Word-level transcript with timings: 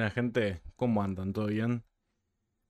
Buena 0.00 0.12
gente, 0.12 0.62
¿cómo 0.76 1.02
andan? 1.02 1.34
¿Todo 1.34 1.48
bien? 1.48 1.84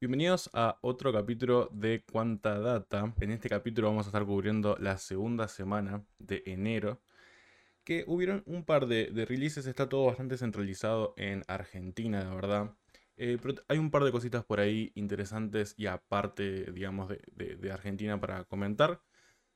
Bienvenidos 0.01 0.51
a 0.53 0.81
otro 0.83 1.13
capítulo 1.13 1.71
de 1.73 2.03
Cuánta 2.11 2.59
Data. 2.59 3.15
En 3.21 3.31
este 3.31 3.49
capítulo 3.49 3.87
vamos 3.87 4.07
a 4.07 4.09
estar 4.09 4.27
cubriendo 4.27 4.77
la 4.81 4.99
segunda 4.99 5.47
semana 5.47 6.05
de 6.19 6.43
enero. 6.47 7.01
Que 7.85 8.03
hubieron 8.09 8.43
un 8.47 8.65
par 8.65 8.89
de, 8.89 9.13
releases, 9.29 9.67
está 9.67 9.89
todo 9.89 10.07
bastante 10.07 10.39
centralizado 10.39 11.15
en 11.17 11.45
Argentina, 11.47 12.25
la 12.25 12.35
verdad. 12.35 12.75
Eh, 13.17 13.39
pero 13.41 13.63
hay 13.69 13.79
un 13.79 13.93
par 13.93 14.03
de 14.03 14.11
cositas 14.11 14.45
por 14.45 14.59
ahí 14.59 14.91
interesantes 14.97 15.77
y 15.79 15.87
aparte, 15.87 16.73
digamos, 16.73 17.11
de, 17.11 17.71
Argentina 17.71 18.21
para 18.21 18.43
comentar. 18.43 19.05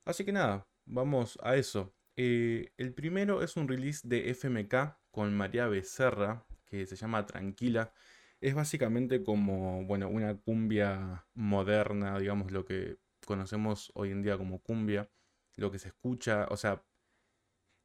Así 0.04 0.24
que 0.24 0.30
nada, 0.30 0.68
vamos 0.84 1.40
a 1.42 1.56
eso. 1.56 1.92
Eh, 2.14 2.72
el 2.76 2.94
primero 2.94 3.42
es 3.42 3.56
un 3.56 3.66
release 3.66 4.06
de 4.06 4.32
FMK 4.32 4.96
con 5.10 5.36
María 5.36 5.66
Becerra, 5.66 6.46
que 6.78 6.86
se 6.86 6.96
llama 6.96 7.26
Tranquila. 7.26 7.92
Es 8.40 8.54
básicamente 8.54 9.22
como, 9.22 9.84
bueno, 9.84 10.08
una 10.08 10.36
cumbia 10.36 11.26
moderna, 11.34 12.18
digamos, 12.18 12.52
lo 12.52 12.64
que 12.64 12.98
conocemos 13.26 13.90
hoy 13.94 14.10
en 14.10 14.22
día 14.22 14.36
como 14.38 14.60
cumbia, 14.62 15.10
lo 15.56 15.70
que 15.70 15.78
se 15.78 15.88
escucha, 15.88 16.46
o 16.50 16.56
sea, 16.56 16.84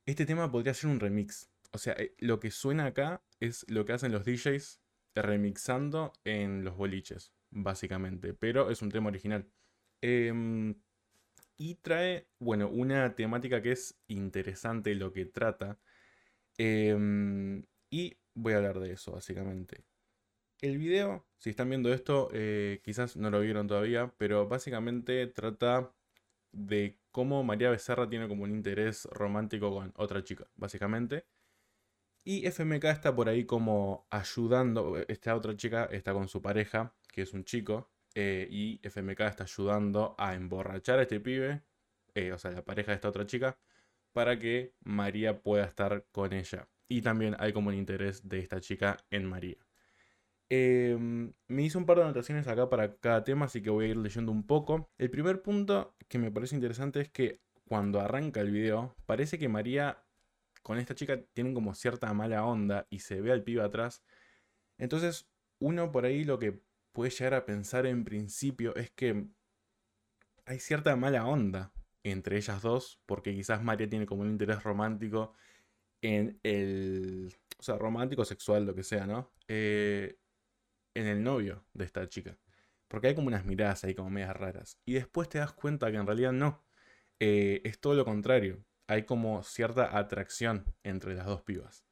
este 0.05 0.25
tema 0.25 0.51
podría 0.51 0.73
ser 0.73 0.89
un 0.89 0.99
remix. 0.99 1.49
O 1.71 1.77
sea, 1.77 1.93
eh, 1.93 2.15
lo 2.19 2.39
que 2.39 2.51
suena 2.51 2.87
acá 2.87 3.23
es 3.39 3.65
lo 3.69 3.85
que 3.85 3.93
hacen 3.93 4.11
los 4.11 4.25
DJs 4.25 4.81
remixando 5.15 6.13
en 6.23 6.63
los 6.63 6.75
boliches, 6.77 7.33
básicamente, 7.51 8.33
pero 8.33 8.71
es 8.71 8.81
un 8.81 8.89
tema 8.89 9.09
original. 9.09 9.47
Em, 10.01 10.75
y 11.57 11.75
trae, 11.75 12.27
bueno, 12.39 12.69
una 12.69 13.15
temática 13.15 13.61
que 13.61 13.73
es 13.73 13.99
interesante 14.07 14.95
lo 14.95 15.13
que 15.13 15.25
trata. 15.25 15.79
Em, 16.57 17.63
y 17.91 18.18
voy 18.41 18.53
a 18.53 18.57
hablar 18.57 18.79
de 18.79 18.93
eso, 18.93 19.11
básicamente. 19.11 19.83
El 20.61 20.77
video, 20.77 21.25
si 21.37 21.51
están 21.51 21.69
viendo 21.69 21.93
esto, 21.93 22.29
eh, 22.33 22.81
quizás 22.83 23.15
no 23.15 23.29
lo 23.29 23.39
vieron 23.39 23.67
todavía, 23.67 24.13
pero 24.17 24.47
básicamente 24.47 25.25
trata 25.27 25.93
de 26.51 26.99
cómo 27.11 27.43
María 27.43 27.69
Becerra 27.69 28.09
tiene 28.09 28.27
como 28.27 28.43
un 28.43 28.51
interés 28.51 29.05
romántico 29.11 29.73
con 29.73 29.93
otra 29.95 30.23
chica, 30.23 30.49
básicamente. 30.55 31.25
Y 32.23 32.45
FMK 32.45 32.83
está 32.85 33.15
por 33.15 33.29
ahí 33.29 33.45
como 33.45 34.07
ayudando, 34.09 34.97
esta 35.07 35.35
otra 35.35 35.55
chica 35.55 35.85
está 35.85 36.13
con 36.13 36.27
su 36.27 36.41
pareja, 36.41 36.93
que 37.11 37.21
es 37.23 37.33
un 37.33 37.45
chico, 37.45 37.91
eh, 38.15 38.47
y 38.49 38.79
FMK 38.83 39.21
está 39.21 39.43
ayudando 39.45 40.15
a 40.17 40.35
emborrachar 40.35 40.99
a 40.99 41.03
este 41.03 41.19
pibe, 41.19 41.63
eh, 42.15 42.33
o 42.33 42.37
sea, 42.37 42.51
la 42.51 42.65
pareja 42.65 42.91
de 42.91 42.95
esta 42.95 43.09
otra 43.09 43.25
chica, 43.25 43.57
para 44.11 44.37
que 44.39 44.75
María 44.81 45.41
pueda 45.41 45.65
estar 45.65 46.05
con 46.11 46.33
ella. 46.33 46.67
Y 46.89 47.01
también 47.01 47.35
hay 47.39 47.53
como 47.53 47.69
un 47.69 47.75
interés 47.75 48.27
de 48.27 48.39
esta 48.39 48.59
chica 48.59 48.97
en 49.11 49.25
María. 49.25 49.57
Em, 50.49 51.31
me 51.47 51.63
hice 51.63 51.77
un 51.77 51.85
par 51.85 51.97
de 51.97 52.03
anotaciones 52.03 52.47
acá 52.47 52.69
para 52.69 52.97
cada 52.97 53.23
tema, 53.23 53.45
así 53.45 53.61
que 53.61 53.69
voy 53.69 53.85
a 53.85 53.87
ir 53.89 53.97
leyendo 53.97 54.31
un 54.31 54.45
poco. 54.45 54.89
El 54.97 55.11
primer 55.11 55.41
punto 55.43 55.95
que 56.07 56.17
me 56.17 56.31
parece 56.31 56.55
interesante 56.55 56.99
es 57.01 57.09
que 57.09 57.39
cuando 57.65 58.01
arranca 58.01 58.41
el 58.41 58.51
video, 58.51 58.95
parece 59.05 59.37
que 59.37 59.47
María 59.47 60.03
con 60.63 60.79
esta 60.79 60.95
chica 60.95 61.21
tienen 61.33 61.53
como 61.53 61.75
cierta 61.75 62.13
mala 62.13 62.45
onda 62.45 62.87
y 62.89 62.99
se 62.99 63.21
ve 63.21 63.31
al 63.31 63.43
pibe 63.43 63.61
atrás. 63.61 64.03
Entonces, 64.79 65.29
uno 65.59 65.91
por 65.91 66.05
ahí 66.05 66.23
lo 66.23 66.39
que 66.39 66.61
puede 66.91 67.11
llegar 67.11 67.35
a 67.35 67.45
pensar 67.45 67.85
en 67.85 68.03
principio 68.03 68.75
es 68.75 68.89
que 68.91 69.27
hay 70.45 70.59
cierta 70.59 70.95
mala 70.95 71.25
onda 71.27 71.71
entre 72.03 72.37
ellas 72.37 72.61
dos, 72.61 72.99
porque 73.05 73.35
quizás 73.35 73.61
María 73.63 73.89
tiene 73.89 74.05
como 74.05 74.21
un 74.23 74.29
interés 74.29 74.63
romántico 74.63 75.33
en 76.01 76.39
el. 76.43 77.33
O 77.57 77.63
sea, 77.63 77.77
romántico, 77.77 78.23
sexual, 78.25 78.65
lo 78.65 78.73
que 78.75 78.83
sea, 78.83 79.05
¿no? 79.05 79.31
Eh, 79.47 80.17
en 80.93 81.07
el 81.07 81.23
novio 81.23 81.65
de 81.73 81.85
esta 81.85 82.07
chica. 82.07 82.37
Porque 82.87 83.07
hay 83.07 83.15
como 83.15 83.27
unas 83.27 83.45
miradas 83.45 83.83
ahí 83.83 83.93
como 83.93 84.09
medias 84.09 84.35
raras. 84.35 84.79
Y 84.85 84.93
después 84.93 85.29
te 85.29 85.39
das 85.39 85.53
cuenta 85.53 85.91
que 85.91 85.97
en 85.97 86.07
realidad 86.07 86.31
no. 86.31 86.63
Eh, 87.19 87.61
es 87.65 87.79
todo 87.79 87.95
lo 87.95 88.05
contrario. 88.05 88.63
Hay 88.87 89.03
como 89.03 89.43
cierta 89.43 89.97
atracción 89.97 90.65
entre 90.83 91.15
las 91.15 91.25
dos 91.25 91.41
pibas. 91.43 91.85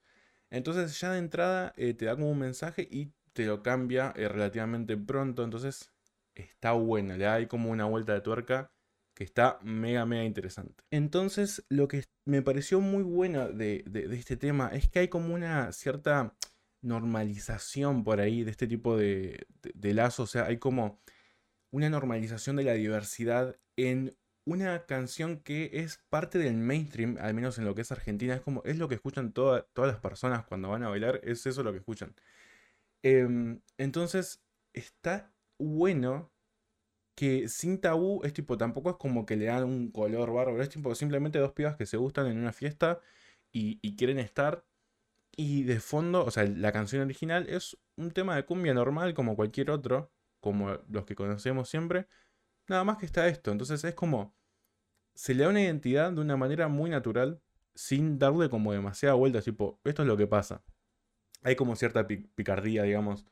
Entonces 0.49 0.99
ya 0.99 1.11
de 1.11 1.19
entrada 1.19 1.73
eh, 1.77 1.93
te 1.93 2.05
da 2.05 2.15
como 2.15 2.31
un 2.31 2.39
mensaje 2.39 2.87
y 2.89 3.13
te 3.33 3.45
lo 3.45 3.61
cambia 3.61 4.13
relativamente 4.13 4.97
pronto. 4.97 5.43
Entonces 5.43 5.91
está 6.33 6.71
bueno. 6.71 7.15
Le 7.17 7.25
da 7.25 7.47
como 7.47 7.69
una 7.69 7.85
vuelta 7.85 8.13
de 8.13 8.21
tuerca 8.21 8.71
que 9.17 9.23
está 9.23 9.57
mega, 9.63 10.05
mega 10.05 10.23
interesante. 10.25 10.83
Entonces, 10.91 11.65
lo 11.69 11.87
que 11.87 12.05
me 12.23 12.43
pareció 12.43 12.81
muy 12.81 13.01
bueno 13.01 13.49
de, 13.49 13.83
este 14.11 14.37
tema 14.37 14.69
es 14.71 14.89
que 14.89 14.99
hay 14.99 15.07
como 15.07 15.33
una 15.33 15.71
cierta 15.71 16.35
normalización 16.83 18.03
por 18.03 18.21
ahí 18.21 18.43
de 18.43 18.51
este 18.51 18.67
tipo 18.67 18.95
de, 18.95 19.47
de, 19.73 19.93
lazo, 19.95 20.21
o 20.21 20.27
sea, 20.27 20.45
hay 20.45 20.57
como 20.57 21.01
una 21.71 21.89
normalización 21.89 22.57
de 22.57 22.65
la 22.65 22.73
diversidad 22.73 23.57
en 23.75 24.15
una 24.45 24.85
canción 24.85 25.39
que 25.39 25.71
es 25.73 25.97
parte 26.09 26.37
del 26.37 26.53
mainstream, 26.53 27.17
al 27.19 27.33
menos 27.33 27.57
en 27.57 27.65
lo 27.65 27.73
que 27.73 27.81
es 27.81 27.91
Argentina, 27.91 28.35
es 28.35 28.41
como, 28.41 28.61
es 28.65 28.77
lo 28.77 28.87
que 28.87 28.95
escuchan 28.95 29.33
todas 29.33 29.65
las 29.75 29.99
personas 29.99 30.45
cuando 30.45 30.69
van 30.69 30.83
a 30.83 30.89
bailar, 30.89 31.21
es 31.23 31.43
eso 31.47 31.63
lo 31.63 31.71
que 31.71 31.79
escuchan. 31.79 32.13
Em, 33.01 33.61
entonces, 33.79 34.43
está 34.73 35.33
bueno 35.57 36.31
que 37.17 37.49
sin 37.49 37.81
tabú 37.81 38.21
es 38.23 38.33
tipo, 38.33 38.59
tampoco 38.59 38.91
es 38.91 38.97
como 38.97 39.25
que 39.25 39.35
le 39.37 39.45
dan 39.45 39.63
un 39.63 39.89
color 39.91 40.31
bárbaro, 40.31 40.61
es 40.61 40.69
tipo 40.69 40.93
simplemente 40.93 41.39
dos 41.39 41.51
pibas 41.51 41.75
que 41.75 41.87
se 41.87 41.97
gustan 41.97 42.27
en 42.27 42.37
una 42.37 42.53
fiesta 42.53 43.01
y, 43.51 43.95
quieren 43.97 44.19
estar. 44.19 44.65
Y 45.35 45.63
de 45.63 45.79
fondo, 45.79 46.23
o 46.25 46.31
sea, 46.31 46.45
la 46.45 46.71
canción 46.71 47.01
original 47.01 47.49
es 47.49 47.77
un 47.95 48.11
tema 48.11 48.35
de 48.35 48.45
cumbia 48.45 48.73
normal 48.75 49.15
como 49.15 49.35
cualquier 49.35 49.71
otro, 49.71 50.11
como 50.41 50.77
los 50.89 51.05
que 51.05 51.15
conocemos 51.15 51.69
siempre. 51.69 52.07
Nada 52.67 52.83
más 52.83 52.97
que 52.99 53.07
está 53.07 53.27
esto. 53.27 53.51
Entonces 53.51 53.83
es 53.83 53.95
como, 53.95 54.35
se 55.15 55.33
le 55.33 55.43
da 55.43 55.49
una 55.49 55.63
identidad 55.63 56.11
de 56.11 56.21
una 56.21 56.37
manera 56.37 56.67
muy 56.67 56.91
natural, 56.91 57.41
sin 57.75 58.19
darle 58.19 58.49
como 58.49 58.73
demasiada 58.73 59.15
vuelta, 59.15 59.41
tipo, 59.41 59.79
esto 59.85 60.03
es 60.03 60.07
lo 60.07 60.17
que 60.17 60.27
pasa. 60.27 60.63
Hay 61.43 61.55
como 61.55 61.75
cierta 61.75 62.07
picardía, 62.07 62.83
digamos, 62.83 63.25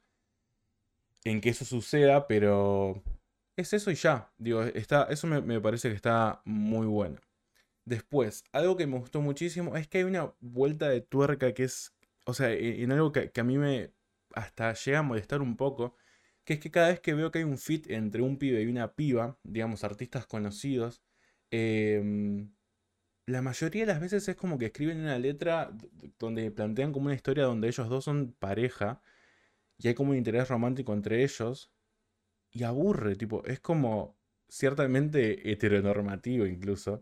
en 1.23 1.41
que 1.41 1.49
eso 1.49 1.65
suceda, 1.65 2.27
pero 2.27 3.03
es 3.55 3.73
eso 3.73 3.91
y 3.91 3.95
ya. 3.95 4.31
Digo, 4.37 4.63
está, 4.63 5.03
eso 5.09 5.27
me, 5.27 5.61
parece 5.61 5.89
que 5.89 5.95
está 5.95 6.41
muy 6.45 6.87
bueno. 6.87 7.19
Después, 7.85 8.43
algo 8.51 8.77
que 8.77 8.87
me 8.87 8.97
gustó 8.99 9.21
muchísimo 9.21 9.75
es 9.77 9.87
que 9.87 9.99
hay 9.99 10.03
una 10.05 10.33
vuelta 10.41 10.89
de 10.89 11.01
tuerca 11.01 11.53
que 11.53 11.65
es, 11.65 11.95
o 12.25 12.33
sea, 12.33 12.51
e, 12.51 12.83
en, 12.83 12.91
algo 12.91 13.11
que, 13.11 13.31
a 13.35 13.43
mí 13.43 13.57
me 13.57 13.91
hasta 14.35 14.73
llega 14.73 14.99
a 14.99 15.03
molestar 15.03 15.41
un 15.41 15.55
poco, 15.57 15.95
que 16.45 16.55
es 16.55 16.59
que 16.59 16.71
cada 16.71 16.89
vez 16.89 16.99
que 16.99 17.13
veo 17.13 17.31
que 17.31 17.39
hay 17.39 17.45
un 17.45 17.57
fit 17.57 17.89
entre 17.89 18.21
un 18.21 18.37
pibe 18.37 18.61
y 18.63 18.67
una 18.67 18.93
piba, 18.95 19.39
digamos, 19.43 19.83
artistas 19.83 20.25
conocidos, 20.27 21.03
em, 21.51 22.51
la 23.27 23.41
mayoría 23.41 23.83
de 23.83 23.87
las 23.93 24.01
veces 24.01 24.27
es 24.27 24.35
como 24.35 24.57
que 24.59 24.67
escriben 24.67 24.99
una 25.01 25.19
letra 25.19 25.71
donde 26.19 26.51
plantean 26.51 26.93
como 26.93 27.07
una 27.07 27.15
historia 27.15 27.45
donde 27.45 27.67
ellos 27.67 27.89
dos 27.89 28.03
son 28.05 28.33
pareja 28.39 29.01
y 29.77 29.87
hay 29.87 29.95
como 29.95 30.11
un 30.11 30.17
interés 30.17 30.47
romántico 30.49 30.93
entre 30.93 31.23
ellos, 31.23 31.71
y 32.55 32.63
aburre, 32.63 33.17
tipo, 33.17 33.43
es 33.45 33.59
como 33.59 34.17
ciertamente 34.49 35.51
heteronormativo 35.51 36.45
incluso, 36.47 37.01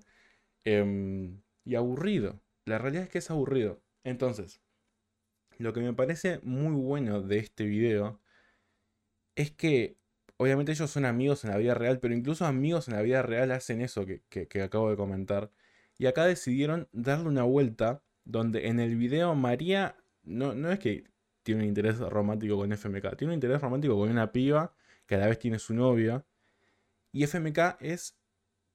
em, 0.65 1.41
y 1.65 1.75
aburrido. 1.75 2.41
La 2.65 2.79
realidad 2.79 3.05
es 3.05 3.09
que 3.11 3.19
es 3.19 3.29
aburrido. 3.31 3.81
Entonces, 4.03 4.61
lo 5.59 5.73
que 5.73 5.81
me 5.81 5.93
parece 5.93 6.39
muy 6.43 6.73
bueno 6.75 7.21
de 7.21 7.37
este 7.39 7.65
video 7.65 8.21
es 9.35 9.51
que 9.51 9.97
obviamente 10.37 10.71
ellos 10.71 10.91
son 10.91 11.05
amigos 11.05 11.43
en 11.43 11.51
la 11.51 11.57
vida 11.57 11.75
real, 11.75 11.99
pero 11.99 12.15
incluso 12.15 12.45
amigos 12.45 12.87
en 12.87 12.95
la 12.95 13.01
vida 13.03 13.21
real 13.21 13.51
hacen 13.51 13.81
eso 13.81 14.05
que, 14.05 14.23
que, 14.29 14.61
acabo 14.61 14.89
de 14.89 14.97
comentar. 14.97 15.51
Y 15.97 16.07
acá 16.07 16.25
decidieron 16.25 16.89
darle 16.91 17.29
una 17.29 17.43
vuelta 17.43 18.03
donde 18.25 18.67
en 18.67 18.79
el 18.79 18.95
video 18.97 19.35
María 19.35 19.97
no, 20.23 20.55
no 20.55 20.71
es 20.71 20.79
que 20.79 21.05
tiene 21.43 21.61
un 21.61 21.67
interés 21.67 21.99
romántico 21.99 22.57
con 22.57 22.71
FMK, 22.71 23.17
tiene 23.17 23.33
un 23.33 23.35
interés 23.35 23.61
romántico 23.61 23.97
con 23.97 24.09
una 24.09 24.31
piba 24.31 24.75
que 25.05 25.15
a 25.15 25.19
la 25.19 25.27
vez 25.27 25.39
tiene 25.39 25.59
su 25.59 25.73
novia. 25.73 26.25
Y 27.11 27.23
FMK 27.23 27.77
es 27.79 28.17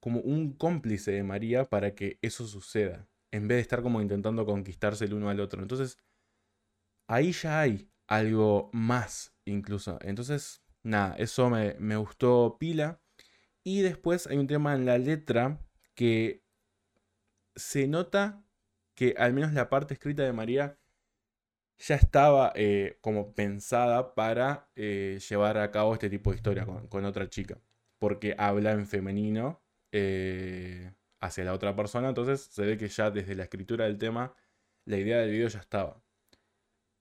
como 0.01 0.21
un 0.21 0.53
cómplice 0.53 1.13
de 1.13 1.23
María 1.23 1.65
para 1.65 1.95
que 1.95 2.19
eso 2.23 2.47
suceda, 2.47 3.09
en 3.33 3.49
vez 3.49 3.57
de 3.57 3.63
estar 3.63 3.83
como 3.83 4.01
intentando 4.01 4.47
conquistarse 4.47 5.05
el 5.05 5.15
uno 5.15 5.29
al 5.29 5.41
otro. 5.41 5.63
Entonces, 5.63 5.99
ahí 7.07 7.33
ya 7.33 7.61
hay 7.61 7.91
algo 8.07 8.71
más 8.73 9.35
incluso. 9.45 9.99
Entonces, 10.03 10.63
nada, 10.83 11.17
eso 11.17 11.51
me, 11.51 11.75
me 11.81 11.97
gustó 11.97 12.57
pila. 12.59 13.01
Y 13.65 13.83
después 13.83 14.27
hay 14.27 14.39
un 14.39 14.47
tema 14.47 14.75
en 14.75 14.87
la 14.87 14.99
letra 14.99 15.61
que 15.95 16.45
se 17.57 17.89
nota 17.89 18.45
que 18.95 19.15
al 19.19 19.33
menos 19.33 19.53
la 19.53 19.69
parte 19.69 19.95
escrita 19.95 20.23
de 20.23 20.33
María 20.33 20.79
ya 21.79 21.95
estaba 21.97 22.53
eh, 22.57 22.99
como 23.01 23.35
pensada 23.35 24.15
para 24.15 24.69
eh, 24.77 25.19
llevar 25.29 25.59
a 25.59 25.71
cabo 25.71 25.95
este 25.95 26.11
tipo 26.11 26.31
de 26.31 26.37
historia 26.37 26.67
con, 26.67 27.05
otra 27.05 27.29
chica. 27.29 27.61
Porque 27.99 28.35
habla 28.39 28.73
en 28.73 28.87
femenino 28.87 29.63
eh, 29.93 30.93
hacia 31.21 31.45
la 31.45 31.55
otra 31.55 31.77
persona. 31.77 32.09
Entonces 32.09 32.43
se 32.43 32.65
ve 32.67 32.77
que 32.79 32.89
ya 32.89 33.11
desde 33.11 33.35
la 33.35 33.45
escritura 33.45 33.85
del 33.87 33.99
tema 33.99 34.35
la 34.85 34.99
idea 34.99 35.19
del 35.19 35.31
video 35.31 35.49
ya 35.49 35.61
estaba. 35.61 36.03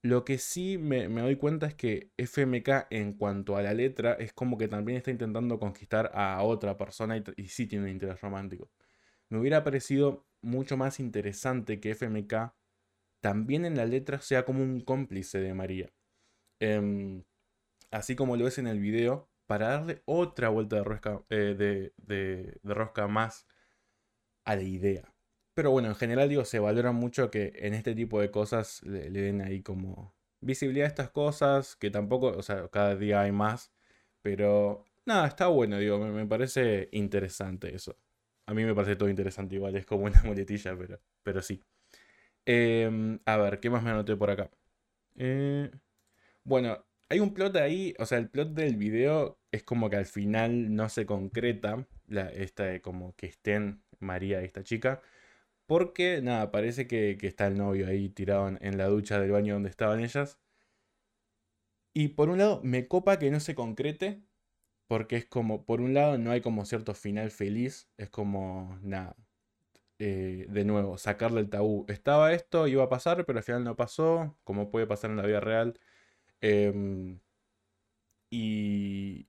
Lo 0.02 0.24
que 0.24 0.38
sí 0.38 0.78
me, 0.78 1.08
doy 1.08 1.36
cuenta 1.36 1.66
es 1.66 1.74
que 1.74 2.12
FMK 2.16 2.86
en 2.90 3.14
cuanto 3.14 3.56
a 3.56 3.62
la 3.62 3.74
letra 3.74 4.12
es 4.14 4.32
como 4.32 4.56
que 4.58 4.68
también 4.68 4.98
está 4.98 5.10
intentando 5.10 5.58
conquistar 5.58 6.12
a 6.14 6.42
otra 6.42 6.76
persona 6.76 7.16
y, 7.16 7.24
y 7.36 7.48
sí 7.48 7.66
tiene 7.66 7.86
un 7.86 7.90
interés 7.90 8.20
romántico. 8.20 8.70
Me 9.28 9.38
hubiera 9.38 9.64
parecido 9.64 10.26
mucho 10.40 10.76
más 10.76 11.00
interesante 11.00 11.80
que 11.80 11.90
FMK 11.94 12.52
también 13.20 13.64
en 13.64 13.76
la 13.76 13.86
letra 13.86 14.20
sea 14.20 14.44
como 14.44 14.62
un 14.62 14.80
cómplice 14.80 15.38
de 15.38 15.54
María. 15.54 15.90
Em, 16.60 17.24
así 17.90 18.16
como 18.16 18.36
lo 18.36 18.48
es 18.48 18.58
en 18.58 18.66
el 18.66 18.80
video, 18.80 19.28
para 19.48 19.68
darle 19.68 20.02
otra 20.04 20.50
vuelta 20.50 20.76
de 20.76 20.84
rosca, 20.84 21.22
eh, 21.30 21.92
de, 21.96 22.60
rosca 22.64 23.08
más 23.08 23.46
a 24.44 24.56
la 24.56 24.62
idea. 24.62 25.14
Pero 25.54 25.70
bueno, 25.72 25.88
en 25.88 25.96
general 25.96 26.28
digo, 26.28 26.44
se 26.44 26.58
valora 26.60 26.92
mucho 26.92 27.30
que 27.30 27.52
en 27.56 27.74
este 27.74 27.94
tipo 27.94 28.20
de 28.20 28.30
cosas 28.30 28.82
le, 28.84 29.10
den 29.10 29.40
ahí 29.40 29.62
como 29.62 30.14
visibilidad 30.40 30.86
a 30.86 30.88
estas 30.88 31.10
cosas, 31.10 31.76
que 31.76 31.90
tampoco, 31.90 32.28
o 32.28 32.42
sea, 32.42 32.68
cada 32.68 32.94
día 32.96 33.22
hay 33.22 33.32
más. 33.32 33.72
Pero 34.22 34.84
nada, 35.06 35.26
está 35.26 35.48
bueno, 35.48 35.78
digo, 35.78 35.98
me, 35.98 36.26
parece 36.26 36.88
interesante 36.92 37.74
eso. 37.74 37.96
A 38.46 38.54
mí 38.54 38.64
me 38.64 38.74
parece 38.74 38.96
todo 38.96 39.08
interesante 39.08 39.56
igual, 39.56 39.76
es 39.76 39.86
como 39.86 40.04
una 40.04 40.22
muletilla, 40.24 40.76
pero, 40.76 41.00
pero 41.22 41.42
sí. 41.42 41.62
Em, 42.50 43.20
a 43.26 43.36
ver, 43.36 43.60
¿qué 43.60 43.68
más 43.68 43.82
me 43.82 43.90
anoté 43.90 44.16
por 44.16 44.30
acá? 44.30 44.50
Eh, 45.16 45.70
bueno, 46.44 46.84
hay 47.10 47.20
un 47.20 47.34
plot 47.34 47.56
ahí, 47.56 47.94
o 47.98 48.06
sea, 48.06 48.18
el 48.18 48.30
plot 48.30 48.54
del 48.54 48.76
video 48.76 49.40
es 49.52 49.64
como 49.64 49.90
que 49.90 49.96
al 49.96 50.06
final 50.06 50.74
no 50.74 50.88
se 50.88 51.06
concreta, 51.06 51.86
la, 52.06 52.30
esta, 52.30 52.80
como 52.82 53.14
que 53.16 53.26
estén 53.26 53.82
María 54.00 54.42
y 54.42 54.46
esta 54.46 54.64
chica, 54.64 55.02
porque 55.66 56.22
nada, 56.22 56.50
parece 56.52 56.86
que, 56.88 57.18
está 57.22 57.48
el 57.48 57.58
novio 57.58 57.88
ahí 57.88 58.10
tirado 58.10 58.48
en, 58.48 58.78
la 58.78 58.88
ducha 58.88 59.20
del 59.20 59.32
baño 59.32 59.54
donde 59.54 59.70
estaban 59.70 60.00
ellas. 60.00 60.40
Y 61.92 62.08
por 62.08 62.30
un 62.30 62.38
lado, 62.38 62.60
me 62.64 62.88
copa 62.88 63.18
que 63.18 63.30
no 63.30 63.40
se 63.40 63.54
concrete, 63.54 64.22
porque 64.88 65.16
es 65.16 65.26
como, 65.26 65.66
por 65.66 65.80
un 65.82 65.94
lado, 65.94 66.18
no 66.18 66.30
hay 66.32 66.40
como 66.42 66.64
cierto 66.66 66.94
final 66.94 67.30
feliz, 67.30 67.90
es 67.98 68.10
como, 68.10 68.78
nada, 68.82 69.16
eh, 69.98 70.46
de 70.48 70.64
nuevo, 70.64 70.98
sacarle 70.98 71.40
el 71.40 71.50
tabú. 71.50 71.84
Estaba 71.88 72.32
esto, 72.32 72.66
iba 72.68 72.84
a 72.84 72.88
pasar, 72.88 73.24
pero 73.26 73.38
al 73.38 73.44
final 73.44 73.64
no 73.64 73.76
pasó, 73.76 74.36
como 74.44 74.70
puede 74.70 74.86
pasar 74.86 75.10
en 75.10 75.16
la 75.16 75.26
vida 75.26 75.40
real. 75.40 75.78
Em, 76.40 77.20
y 78.30 79.28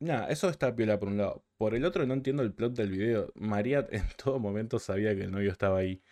nada, 0.00 0.28
eso 0.30 0.48
está 0.48 0.74
piola 0.76 0.98
por 0.98 1.08
un 1.08 1.18
lado. 1.18 1.44
Por 1.58 1.74
el 1.74 1.84
otro 1.84 2.06
no 2.06 2.14
entiendo 2.14 2.42
el 2.42 2.54
plot 2.54 2.74
del 2.74 2.90
video. 2.90 3.32
María 3.36 3.86
en 3.92 4.04
todo 4.22 4.38
momento 4.38 4.78
sabía 4.78 5.14
que 5.16 5.22
el 5.22 5.32
novio 5.32 5.52
estaba 5.52 5.78
ahí. 5.78 6.02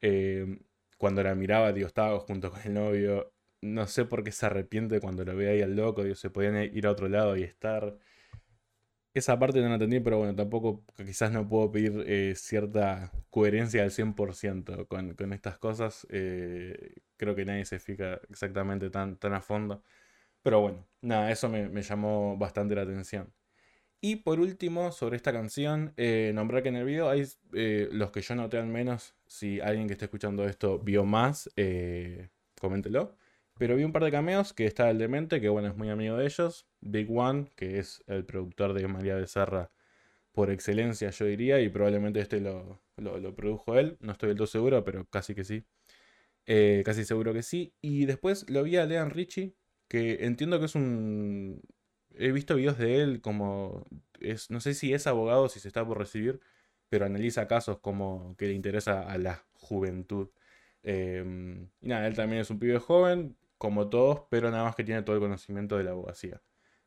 Em, 0.00 0.60
cuando 0.98 1.22
la 1.22 1.34
miraba, 1.34 1.72
digo, 1.72 1.86
estaba 1.88 2.18
junto 2.20 2.50
con 2.52 2.60
el 2.64 2.74
novio. 2.74 3.32
No 3.62 3.86
sé 3.86 4.04
por 4.04 4.24
qué 4.24 4.32
se 4.32 4.46
arrepiente 4.46 5.00
cuando 5.00 5.24
lo 5.24 5.36
ve 5.36 5.50
ahí 5.50 5.62
al 5.62 5.76
loco. 5.76 6.02
Digo, 6.04 6.16
se 6.16 6.30
podían 6.30 6.56
ir 6.56 6.86
a 6.86 6.92
otro 6.92 7.08
lado 7.08 7.36
y 7.36 7.42
estar. 7.44 7.98
Esa 9.18 9.36
parte 9.36 9.60
no 9.60 9.68
la 9.68 9.74
entendí, 9.74 9.98
pero 9.98 10.18
bueno, 10.18 10.36
tampoco 10.36 10.84
quizás 10.96 11.32
no 11.32 11.48
puedo 11.48 11.72
pedir 11.72 12.04
eh, 12.06 12.34
cierta 12.36 13.10
coherencia 13.30 13.82
al 13.82 13.90
100% 13.90 14.86
con, 14.86 15.14
con 15.14 15.32
estas 15.32 15.58
cosas. 15.58 16.06
Eh, 16.10 16.94
creo 17.16 17.34
que 17.34 17.44
nadie 17.44 17.64
se 17.64 17.80
fija 17.80 18.20
exactamente 18.30 18.90
tan, 18.90 19.16
tan 19.16 19.34
a 19.34 19.40
fondo. 19.40 19.82
Pero 20.42 20.60
bueno, 20.60 20.86
nada, 21.02 21.32
eso 21.32 21.48
me, 21.48 21.82
llamó 21.82 22.36
bastante 22.38 22.76
la 22.76 22.82
atención. 22.82 23.32
Y 24.00 24.16
por 24.16 24.38
último, 24.38 24.92
sobre 24.92 25.16
esta 25.16 25.32
canción, 25.32 25.92
eh, 25.96 26.30
nombrar 26.32 26.62
que 26.62 26.68
en 26.68 26.76
el 26.76 26.84
video 26.84 27.10
hay 27.10 27.26
los 27.90 28.12
que 28.12 28.22
yo 28.22 28.36
noté 28.36 28.58
al 28.58 28.68
menos, 28.68 29.16
si 29.26 29.60
alguien 29.60 29.88
que 29.88 29.94
esté 29.94 30.04
escuchando 30.04 30.44
esto 30.46 30.78
vio 30.78 31.04
más, 31.04 31.50
coméntelo. 32.60 33.16
Pero 33.58 33.76
vi 33.76 33.84
un 33.84 33.92
par 33.92 34.04
de 34.04 34.10
cameos, 34.12 34.52
que 34.52 34.66
está 34.66 34.88
el 34.88 34.98
Demente, 34.98 35.40
que 35.40 35.48
bueno, 35.48 35.68
es 35.68 35.76
muy 35.76 35.90
amigo 35.90 36.16
de 36.16 36.26
ellos. 36.26 36.66
Big 36.80 37.10
One, 37.10 37.50
que 37.56 37.78
es 37.78 38.04
el 38.06 38.24
productor 38.24 38.72
de 38.72 38.86
María 38.86 39.16
Becerra 39.16 39.70
por 40.32 40.50
excelencia, 40.50 41.10
yo 41.10 41.24
diría, 41.24 41.60
y 41.60 41.68
probablemente 41.68 42.20
este 42.20 42.40
lo, 42.40 42.80
produjo 43.34 43.76
él. 43.76 43.96
No 44.00 44.12
estoy 44.12 44.28
del 44.28 44.36
todo 44.36 44.46
seguro, 44.46 44.84
pero 44.84 45.04
casi 45.06 45.34
que 45.34 45.42
sí. 45.42 45.64
Eh, 46.46 46.82
casi 46.84 47.04
seguro 47.04 47.34
que 47.34 47.42
sí. 47.42 47.74
Y 47.80 48.06
después 48.06 48.48
lo 48.48 48.62
vi 48.62 48.76
a 48.76 48.86
Leon 48.86 49.10
Richie, 49.10 49.56
que 49.88 50.24
entiendo 50.24 50.60
que 50.60 50.66
es 50.66 50.76
un... 50.76 51.60
He 52.14 52.32
visto 52.32 52.54
videos 52.54 52.78
de 52.78 53.02
él 53.02 53.20
como... 53.20 53.86
Es, 54.20 54.50
no 54.50 54.60
sé 54.60 54.74
si 54.74 54.94
es 54.94 55.08
abogado, 55.08 55.48
si 55.48 55.60
se 55.60 55.68
está 55.68 55.84
por 55.84 55.98
recibir, 55.98 56.40
pero 56.88 57.06
analiza 57.06 57.48
casos 57.48 57.78
como 57.80 58.36
que 58.36 58.46
le 58.46 58.54
interesa 58.54 59.02
a 59.02 59.18
la 59.18 59.44
juventud. 59.54 60.28
Em, 60.82 61.68
y 61.80 61.88
nada, 61.88 62.06
él 62.06 62.14
también 62.14 62.42
es 62.42 62.50
un 62.50 62.58
pibe 62.58 62.78
joven, 62.78 63.36
como 63.58 63.90
todos, 63.90 64.22
pero 64.30 64.50
nada 64.50 64.64
más 64.64 64.76
que 64.76 64.84
tiene 64.84 65.02
todo 65.02 65.16
el 65.16 65.22
conocimiento 65.22 65.76
de 65.76 65.84
la 65.84 65.90
abogacía. 65.90 66.40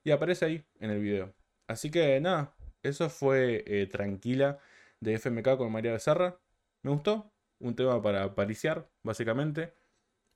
Y 0.03 0.12
aparece 0.12 0.45
ahí 0.45 0.65
en 0.79 0.89
el 0.91 1.00
video. 1.01 1.33
Así 1.68 1.91
que 1.91 2.19
nada, 2.21 2.56
eso 2.83 3.09
fue 3.09 3.63
eh, 3.68 3.88
Tranquila 3.88 4.59
de 5.00 5.15
FMK 5.15 5.57
con 5.57 5.71
María 5.71 5.94
Becerra. 5.94 6.39
Me 6.83 6.91
gustó, 6.91 7.31
un 7.59 7.75
tema 7.75 8.01
para 8.01 8.33
pariciar, 8.35 8.89
básicamente. 9.03 9.73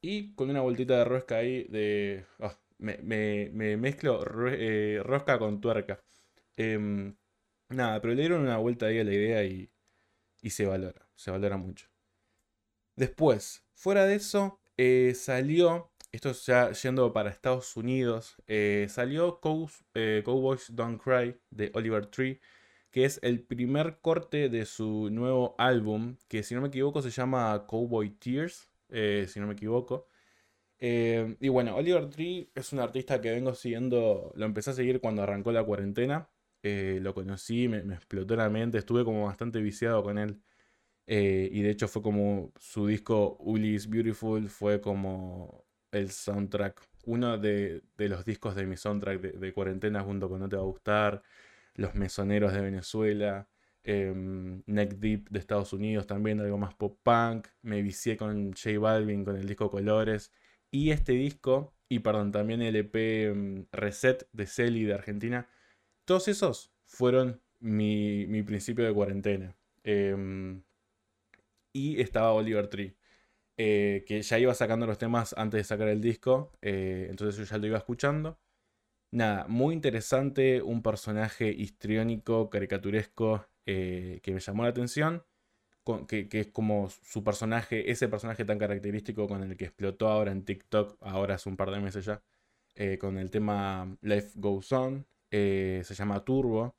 Y 0.01 0.35
con 0.35 0.49
una 0.49 0.61
vueltita 0.61 0.97
de 0.97 1.05
rosca 1.05 1.37
ahí 1.37 1.63
de... 1.65 2.25
Ah, 2.39 2.57
me, 2.77 2.97
mezclo 3.77 4.23
eh, 4.49 5.01
rosca 5.03 5.39
con 5.39 5.61
tuerca. 5.61 6.03
Em, 6.57 7.15
nada, 7.69 8.01
pero 8.01 8.13
le 8.13 8.21
dieron 8.21 8.41
una 8.41 8.57
vuelta 8.57 8.87
ahí 8.87 8.99
a 8.99 9.03
la 9.03 9.13
idea 9.13 9.43
y, 9.43 9.71
y 10.41 10.49
se 10.51 10.65
valora, 10.65 11.07
se 11.15 11.31
valora 11.31 11.57
mucho. 11.57 11.87
Después, 12.95 13.65
fuera 13.73 14.05
de 14.05 14.15
eso, 14.15 14.61
eh, 14.77 15.13
salió 15.15 15.91
esto 16.15 16.31
ya 16.31 16.71
yendo 16.71 17.13
para 17.13 17.29
Estados 17.29 17.75
Unidos, 17.77 18.35
eh, 18.47 18.87
salió 18.89 19.39
eh, 19.93 20.21
Cowboys 20.25 20.73
Don't 20.75 21.01
Cry 21.01 21.35
de 21.49 21.71
Oliver 21.73 22.07
Tree, 22.07 22.39
que 22.91 23.05
es 23.05 23.19
el 23.23 23.43
primer 23.43 23.99
corte 24.01 24.49
de 24.49 24.65
su 24.65 25.09
nuevo 25.11 25.55
álbum, 25.57 26.17
que 26.27 26.43
si 26.43 26.55
no 26.55 26.61
me 26.61 26.69
equivoco 26.69 27.01
se 27.01 27.11
llama 27.11 27.65
Cowboy 27.67 28.11
Tears, 28.11 28.69
eh, 28.89 29.25
si 29.29 29.39
no 29.39 29.47
me 29.47 29.53
equivoco. 29.53 30.07
y 30.79 31.49
bueno, 31.49 31.75
Oliver 31.75 32.09
Tree 32.09 32.51
es 32.55 32.73
un 32.73 32.79
artista 32.79 33.21
que 33.21 33.31
vengo 33.31 33.53
siguiendo, 33.55 34.31
lo 34.35 34.45
empecé 34.45 34.71
a 34.71 34.73
seguir 34.73 34.99
cuando 35.01 35.23
arrancó 35.23 35.51
la 35.51 35.63
cuarentena, 35.63 36.29
lo 36.63 37.13
conocí, 37.13 37.67
me, 37.67 37.83
me, 37.83 37.95
explotó 37.95 38.35
la 38.35 38.49
mente, 38.49 38.77
estuve 38.79 39.03
como 39.05 39.25
bastante 39.25 39.61
viciado 39.61 40.03
con 40.03 40.17
él. 40.17 40.41
y 41.07 41.61
de 41.61 41.69
hecho 41.71 41.87
fue 41.87 42.01
como 42.01 42.53
su 42.59 42.87
disco 42.87 43.37
Uli 43.39 43.77
Beautiful, 43.87 44.49
fue 44.49 44.81
como 44.81 45.65
el 45.91 46.11
soundtrack, 46.11 46.81
uno 47.05 47.37
de, 47.37 47.83
los 47.97 48.25
discos 48.25 48.55
de 48.55 48.65
mi 48.65 48.77
soundtrack 48.77 49.21
de, 49.21 49.53
cuarentena 49.53 50.01
junto 50.03 50.29
con 50.29 50.39
No 50.39 50.49
Te 50.49 50.55
Va 50.55 50.63
a 50.63 50.65
Gustar, 50.65 51.23
Los 51.75 51.95
Mesoneros 51.95 52.53
de 52.53 52.61
Venezuela, 52.61 53.47
em, 53.83 54.63
Neck 54.65 54.95
Deep 54.95 55.29
de 55.29 55.39
Estados 55.39 55.73
Unidos 55.73 56.07
también, 56.07 56.39
algo 56.39 56.57
más 56.57 56.73
pop 56.75 56.99
punk, 57.03 57.47
me 57.61 57.81
vicié 57.81 58.17
con 58.17 58.53
J 58.53 58.79
Balvin 58.79 59.23
con 59.23 59.35
el 59.37 59.47
disco 59.47 59.69
Colores, 59.69 60.31
y 60.71 60.91
este 60.91 61.13
disco, 61.13 61.73
y 61.89 61.99
perdón, 61.99 62.31
también 62.31 62.61
el 62.61 62.75
EP 62.75 62.95
em, 62.95 63.65
Reset 63.71 64.27
de 64.33 64.47
Celi 64.47 64.83
de 64.83 64.93
Argentina, 64.93 65.47
todos 66.05 66.27
esos 66.27 66.71
fueron 66.85 67.41
mi, 67.59 68.43
principio 68.43 68.85
de 68.85 68.93
cuarentena. 68.93 69.55
Em, 69.83 70.61
y 71.73 72.01
estaba 72.01 72.31
Oliver 72.33 72.67
Tree. 72.67 72.95
Eh, 73.57 74.03
que 74.05 74.21
ya 74.21 74.37
iba 74.37 74.53
sacando 74.53 74.85
los 74.85 74.97
temas 74.97 75.33
antes 75.37 75.59
de 75.59 75.63
sacar 75.63 75.87
el 75.87 76.01
disco, 76.01 76.51
eh, 76.61 77.07
entonces 77.09 77.37
yo 77.37 77.45
ya 77.45 77.57
lo 77.57 77.67
iba 77.67 77.77
escuchando. 77.77 78.37
Nada, 79.11 79.47
muy 79.47 79.73
interesante, 79.75 80.61
un 80.61 80.81
personaje 80.83 81.49
histriónico, 81.51 82.49
caricaturesco, 82.49 83.47
eh, 83.65 84.19
que 84.23 84.33
me 84.33 84.39
llamó 84.41 84.63
la 84.63 84.69
atención, 84.69 85.23
que, 86.07 86.27
es 86.31 86.47
como 86.47 86.89
su 86.89 87.23
personaje, 87.23 87.91
ese 87.91 88.09
personaje 88.09 88.45
tan 88.45 88.59
característico 88.59 89.27
con 89.27 89.43
el 89.43 89.57
que 89.57 89.65
explotó 89.65 90.09
ahora 90.09 90.31
en 90.31 90.45
TikTok, 90.45 90.97
ahora 91.01 91.35
hace 91.35 91.49
un 91.49 91.57
par 91.57 91.71
de 91.71 91.79
meses 91.79 92.05
ya, 92.05 92.23
con 92.99 93.17
el 93.17 93.31
tema 93.31 93.97
Life 94.01 94.31
Goes 94.35 94.71
On, 94.73 95.05
se 95.31 95.83
llama 95.83 96.25
Turbo. 96.25 96.75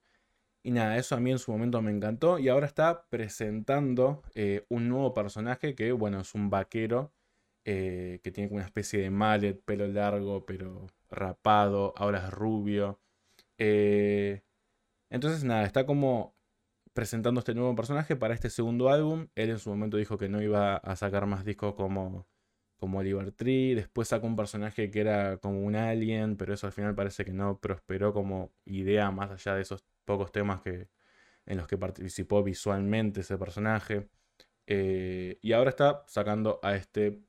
Y 0.67 0.73
nada, 0.73 0.97
eso 0.97 1.15
a 1.15 1.21
mí 1.21 1.31
en 1.31 1.39
su 1.39 1.53
momento 1.53 1.81
me 1.81 1.93
encantó. 1.93 2.41
Y 2.41 2.49
ahora 2.49 2.67
está 2.67 3.07
presentando 3.09 4.25
eh, 4.35 4.67
un 4.69 4.89
nuevo 4.89 5.15
personaje 5.15 5.77
que, 5.77 5.93
bueno, 5.93 6.21
es 6.21 6.35
un 6.35 6.51
vaquero 6.51 7.13
eh, 7.65 8.21
que 8.25 8.33
tiene 8.33 8.53
una 8.53 8.65
especie 8.65 9.01
de 9.01 9.11
mallet, 9.11 9.63
pelo 9.65 9.87
largo, 9.87 10.45
pero 10.45 10.89
rapado. 11.09 11.95
Ahora 11.97 12.19
es 12.27 12.33
rubio. 12.33 13.01
Eh, 13.59 14.43
entonces, 15.11 15.45
nada, 15.45 15.65
está 15.67 15.87
como 15.87 16.35
presentando 16.95 17.41
este 17.41 17.55
nuevo 17.55 17.77
personaje 17.77 18.17
para 18.17 18.35
este 18.35 18.51
segundo 18.51 18.89
álbum. 18.91 19.29
Él 19.37 19.51
en 19.51 19.61
su 19.61 19.71
momento 19.71 19.99
dijo 19.99 20.19
que 20.19 20.29
no 20.29 20.43
iba 20.43 20.79
a 20.79 20.97
sacar 20.97 21.27
más 21.27 21.45
discos 21.45 21.75
como, 21.77 22.27
como 22.77 22.99
Oliver 22.99 23.31
Tree. 23.33 23.77
Después 23.77 24.09
sacó 24.09 24.27
un 24.27 24.37
personaje 24.37 24.91
que 24.91 25.01
era 25.01 25.37
como 25.39 25.63
un 25.65 25.77
alien, 25.77 26.37
pero 26.37 26.55
eso 26.55 26.67
al 26.67 26.73
final 26.73 26.97
parece 26.97 27.25
que 27.25 27.33
no 27.33 27.61
prosperó 27.61 28.13
como 28.13 28.53
idea 28.65 29.13
más 29.13 29.31
allá 29.31 29.55
de 29.55 29.63
esos 29.63 29.85
pocos 30.07 30.33
temas 30.33 30.63
que, 30.63 30.89
en 31.47 31.59
los 31.59 31.69
que 31.69 31.79
participó 31.79 32.43
visualmente 32.45 33.21
ese 33.23 33.39
personaje. 33.39 34.09
Eh, 34.67 35.39
y 35.43 35.53
ahora 35.53 35.71
está 35.71 36.05
sacando 36.09 36.61
a 36.63 36.77
este 36.77 37.21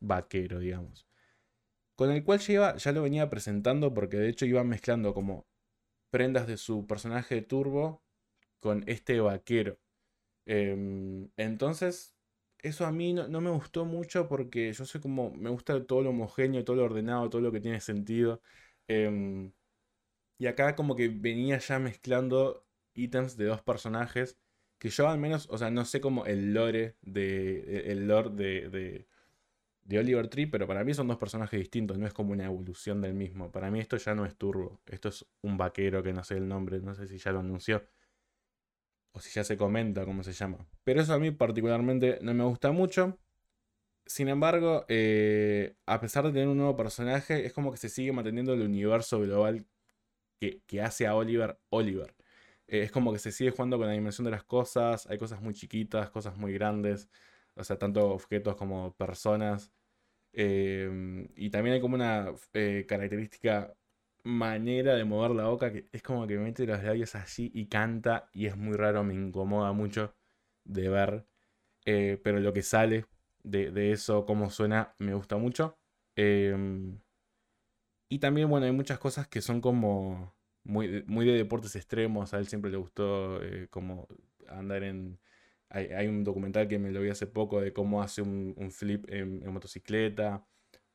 vaquero, 0.00 0.58
digamos. 0.60 1.06
con 1.96 2.10
el 2.10 2.24
cual 2.24 2.40
ya, 2.40 2.76
ya 2.76 2.92
lo 2.92 3.02
venía 3.02 3.30
presentando 3.30 3.94
porque 3.94 4.18
de 4.18 4.28
hecho 4.30 4.46
iba 4.46 4.64
mezclando 4.64 5.14
como 5.14 5.46
prendas 6.10 6.46
de 6.46 6.56
su 6.58 6.86
personaje 6.86 7.36
de 7.36 7.42
Turbo 7.42 8.02
con 8.60 8.84
este 8.88 9.20
vaquero. 9.20 9.78
Em, 10.46 11.30
entonces, 11.36 12.16
eso 12.60 12.86
a 12.86 12.92
mí 12.92 13.12
no, 13.14 13.40
me 13.40 13.50
gustó 13.50 13.84
mucho 13.84 14.28
porque 14.28 14.72
yo 14.72 14.84
soy 14.84 15.00
como, 15.00 15.30
me 15.32 15.50
gusta 15.50 15.84
todo 15.86 16.02
lo 16.02 16.10
homogéneo, 16.10 16.64
todo 16.64 16.76
lo 16.76 16.84
ordenado, 16.84 17.28
todo 17.30 17.42
lo 17.42 17.52
que 17.52 17.60
tiene 17.60 17.80
sentido. 17.80 18.40
Em, 18.88 19.52
y 20.38 20.46
acá 20.46 20.74
como 20.76 20.96
que 20.96 21.08
venía 21.08 21.58
ya 21.58 21.78
mezclando 21.78 22.66
ítems 22.94 23.36
de 23.36 23.46
dos 23.46 23.62
personajes 23.62 24.38
que 24.78 24.90
yo 24.90 25.08
al 25.08 25.18
menos, 25.18 25.48
o 25.50 25.58
sea, 25.58 25.70
no 25.70 25.84
sé 25.84 26.00
como 26.00 26.26
el 26.26 26.52
lore 26.52 26.96
de 27.02 27.90
el 27.90 28.06
lore 28.06 28.30
de, 28.30 29.06
de, 29.84 29.98
Oliver 29.98 30.28
Tree, 30.28 30.46
pero 30.46 30.66
para 30.66 30.84
mí 30.84 30.94
son 30.94 31.08
dos 31.08 31.16
personajes 31.16 31.58
distintos, 31.58 31.96
no 31.98 32.06
es 32.06 32.12
como 32.12 32.32
una 32.32 32.44
evolución 32.44 33.00
del 33.00 33.14
mismo. 33.14 33.50
Para 33.52 33.70
mí 33.70 33.80
esto 33.80 33.96
ya 33.96 34.14
no 34.14 34.26
es 34.26 34.36
Turbo, 34.36 34.80
esto 34.86 35.08
es 35.08 35.24
un 35.42 35.56
vaquero 35.56 36.02
que 36.02 36.12
no 36.12 36.24
sé 36.24 36.36
el 36.36 36.48
nombre, 36.48 36.80
no 36.80 36.94
sé 36.94 37.06
si 37.06 37.18
ya 37.18 37.32
lo 37.32 37.40
anunció 37.40 37.82
o 39.12 39.20
si 39.20 39.30
ya 39.30 39.44
se 39.44 39.56
comenta 39.56 40.04
cómo 40.04 40.22
se 40.22 40.32
llama. 40.32 40.58
Pero 40.84 41.00
eso 41.00 41.14
a 41.14 41.18
mí 41.18 41.30
particularmente 41.30 42.18
no 42.20 42.34
me 42.34 42.44
gusta 42.44 42.70
mucho. 42.72 43.18
Sin 44.04 44.28
embargo, 44.28 44.84
eh, 44.88 45.76
a 45.86 46.00
pesar 46.00 46.24
de 46.24 46.32
tener 46.32 46.48
un 46.48 46.58
nuevo 46.58 46.76
personaje, 46.76 47.46
es 47.46 47.52
como 47.54 47.72
que 47.72 47.78
se 47.78 47.88
sigue 47.88 48.12
manteniendo 48.12 48.52
el 48.52 48.62
universo 48.62 49.20
global 49.20 49.66
que, 50.38 50.82
hace 50.82 51.06
a 51.06 51.14
Oliver 51.16 51.58
Oliver. 51.70 52.14
Eh, 52.68 52.82
es 52.82 52.92
como 52.92 53.12
que 53.12 53.18
se 53.18 53.32
sigue 53.32 53.50
jugando 53.50 53.78
con 53.78 53.86
la 53.86 53.92
dimensión 53.94 54.24
de 54.24 54.30
las 54.32 54.44
cosas, 54.44 55.06
hay 55.08 55.18
cosas 55.18 55.40
muy 55.42 55.54
chiquitas, 55.54 56.10
cosas 56.10 56.36
muy 56.36 56.52
grandes, 56.52 57.08
o 57.54 57.64
sea, 57.64 57.78
tanto 57.78 58.10
objetos 58.10 58.56
como 58.56 58.94
personas. 58.96 59.72
Em, 60.32 61.28
y 61.36 61.50
también 61.50 61.74
hay 61.74 61.80
como 61.80 61.94
una 61.96 62.32
eh, 62.52 62.84
característica 62.88 63.74
manera 64.24 64.94
de 64.96 65.04
mover 65.04 65.30
la 65.32 65.46
boca 65.48 65.72
que 65.72 65.88
es 65.92 66.02
como 66.02 66.26
que 66.26 66.38
mete 66.38 66.66
los 66.66 66.82
labios 66.82 67.14
así 67.14 67.50
y 67.54 67.66
canta 67.68 68.28
y 68.32 68.46
es 68.46 68.56
muy 68.56 68.76
raro, 68.76 69.04
me 69.04 69.14
incomoda 69.14 69.72
mucho 69.72 70.14
de 70.64 70.88
ver, 70.88 71.26
eh, 71.86 72.20
pero 72.22 72.40
lo 72.40 72.52
que 72.52 72.62
sale 72.62 73.06
de, 73.44 73.92
eso, 73.92 74.26
cómo 74.26 74.50
suena, 74.50 74.94
me 74.98 75.14
gusta 75.14 75.36
mucho. 75.36 75.78
Em, 76.16 76.98
y 78.08 78.18
también, 78.20 78.48
bueno, 78.48 78.66
hay 78.66 78.72
muchas 78.72 78.98
cosas 78.98 79.26
que 79.28 79.40
son 79.40 79.60
como 79.60 80.36
muy, 80.66 80.86
de 81.26 81.32
deportes 81.32 81.76
extremos. 81.76 82.34
A 82.34 82.38
él 82.38 82.46
siempre 82.48 82.70
le 82.70 82.76
gustó 82.76 83.42
eh, 83.42 83.68
como 83.70 84.08
andar 84.48 84.82
en... 84.84 85.18
Hay, 85.68 86.06
un 86.06 86.22
documental 86.24 86.68
que 86.68 86.78
me 86.78 86.92
lo 86.92 87.00
vi 87.00 87.10
hace 87.10 87.26
poco 87.26 87.60
de 87.60 87.72
cómo 87.72 88.00
hace 88.00 88.22
un, 88.22 88.70
flip 88.70 89.04
en, 89.10 89.44
motocicleta, 89.52 90.46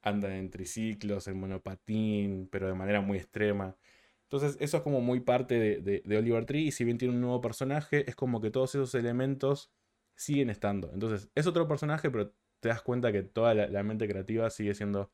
anda 0.01 0.35
en 0.37 0.49
triciclos, 0.49 1.27
en 1.27 1.39
monopatín, 1.39 2.47
pero 2.49 2.67
de 2.67 2.73
manera 2.73 3.01
muy 3.01 3.17
extrema. 3.17 3.75
Entonces 4.23 4.57
eso 4.61 4.77
es 4.77 4.83
como 4.83 5.01
muy 5.01 5.19
parte 5.19 5.81
de, 5.81 6.17
Oliver 6.17 6.45
Tree 6.45 6.67
y 6.67 6.71
si 6.71 6.85
bien 6.85 6.97
tiene 6.97 7.13
un 7.13 7.21
nuevo 7.21 7.41
personaje, 7.41 8.09
es 8.09 8.15
como 8.15 8.39
que 8.41 8.49
todos 8.49 8.73
esos 8.75 8.95
elementos 8.95 9.71
siguen 10.15 10.49
estando. 10.49 10.89
Entonces 10.93 11.29
es 11.35 11.47
otro 11.47 11.67
personaje, 11.67 12.09
pero 12.09 12.33
te 12.61 12.69
das 12.69 12.81
cuenta 12.81 13.11
que 13.11 13.23
toda 13.23 13.53
la 13.53 13.83
mente 13.83 14.07
creativa 14.07 14.49
sigue 14.49 14.73
siendo 14.73 15.11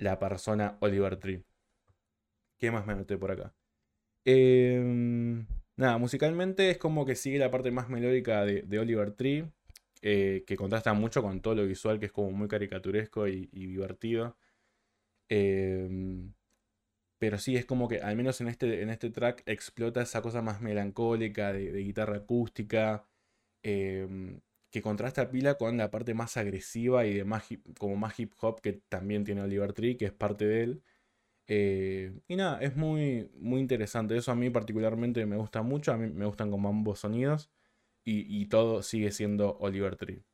la 0.00 0.18
persona 0.18 0.76
Oliver 0.80 1.16
Tree. 1.16 1.44
¿Qué 2.58 2.70
más 2.70 2.86
me 2.86 2.94
noté 2.94 3.16
por 3.16 3.30
acá? 3.30 3.54
Em, 4.24 5.46
nada, 5.76 5.98
musicalmente 5.98 6.70
es 6.70 6.78
como 6.78 7.06
que 7.06 7.16
sigue 7.16 7.38
la 7.38 7.50
parte 7.50 7.70
más 7.70 7.88
melódica 7.88 8.44
de, 8.44 8.78
Oliver 8.78 9.12
Tree, 9.12 9.50
eh, 10.02 10.44
que 10.46 10.56
contrasta 10.56 10.92
mucho 10.94 11.22
con 11.22 11.40
todo 11.40 11.54
lo 11.56 11.66
visual, 11.66 11.98
que 11.98 12.06
es 12.06 12.12
como 12.12 12.30
muy 12.32 12.48
caricaturesco 12.48 13.28
y, 13.28 13.46
divertido. 13.46 14.36
Em, 15.28 16.32
pero 17.18 17.38
sí, 17.38 17.56
es 17.56 17.66
como 17.66 17.88
que 17.88 18.00
al 18.00 18.16
menos 18.16 18.40
en 18.40 18.48
este, 18.48 18.82
en 18.82 18.90
este 18.90 19.10
track 19.10 19.42
explota 19.46 20.02
esa 20.02 20.22
cosa 20.22 20.42
más 20.42 20.60
melancólica 20.60 21.52
de, 21.52 21.72
guitarra 21.82 22.16
acústica, 22.18 23.06
em, 23.62 24.40
que 24.70 24.82
contrasta 24.82 25.30
pila 25.30 25.56
con 25.56 25.76
la 25.76 25.90
parte 25.90 26.14
más 26.14 26.36
agresiva 26.36 27.06
y 27.06 27.14
de 27.14 27.24
más 27.24 27.44
como 27.78 27.96
más 27.96 28.18
hip 28.20 28.32
hop 28.40 28.60
que 28.60 28.74
también 28.88 29.24
tiene 29.24 29.42
Oliver 29.42 29.72
Tree, 29.72 29.96
que 29.96 30.06
es 30.06 30.12
parte 30.12 30.46
de 30.46 30.62
él. 30.62 30.82
Eh, 31.52 32.12
y 32.28 32.36
nada, 32.36 32.60
es 32.62 32.76
muy, 32.76 33.28
muy 33.34 33.60
interesante. 33.60 34.16
Eso 34.16 34.30
a 34.32 34.36
mí 34.36 34.50
particularmente 34.50 35.26
me 35.26 35.36
gusta 35.36 35.62
mucho. 35.62 35.92
A 35.92 35.96
mí 35.96 36.08
me 36.08 36.26
gustan 36.26 36.50
como 36.50 36.68
ambos 36.68 37.00
sonidos. 37.00 37.50
Y, 38.04 38.46
todo 38.46 38.82
sigue 38.82 39.12
siendo 39.12 39.56
Oliver 39.60 39.96
Tree. 39.96 40.24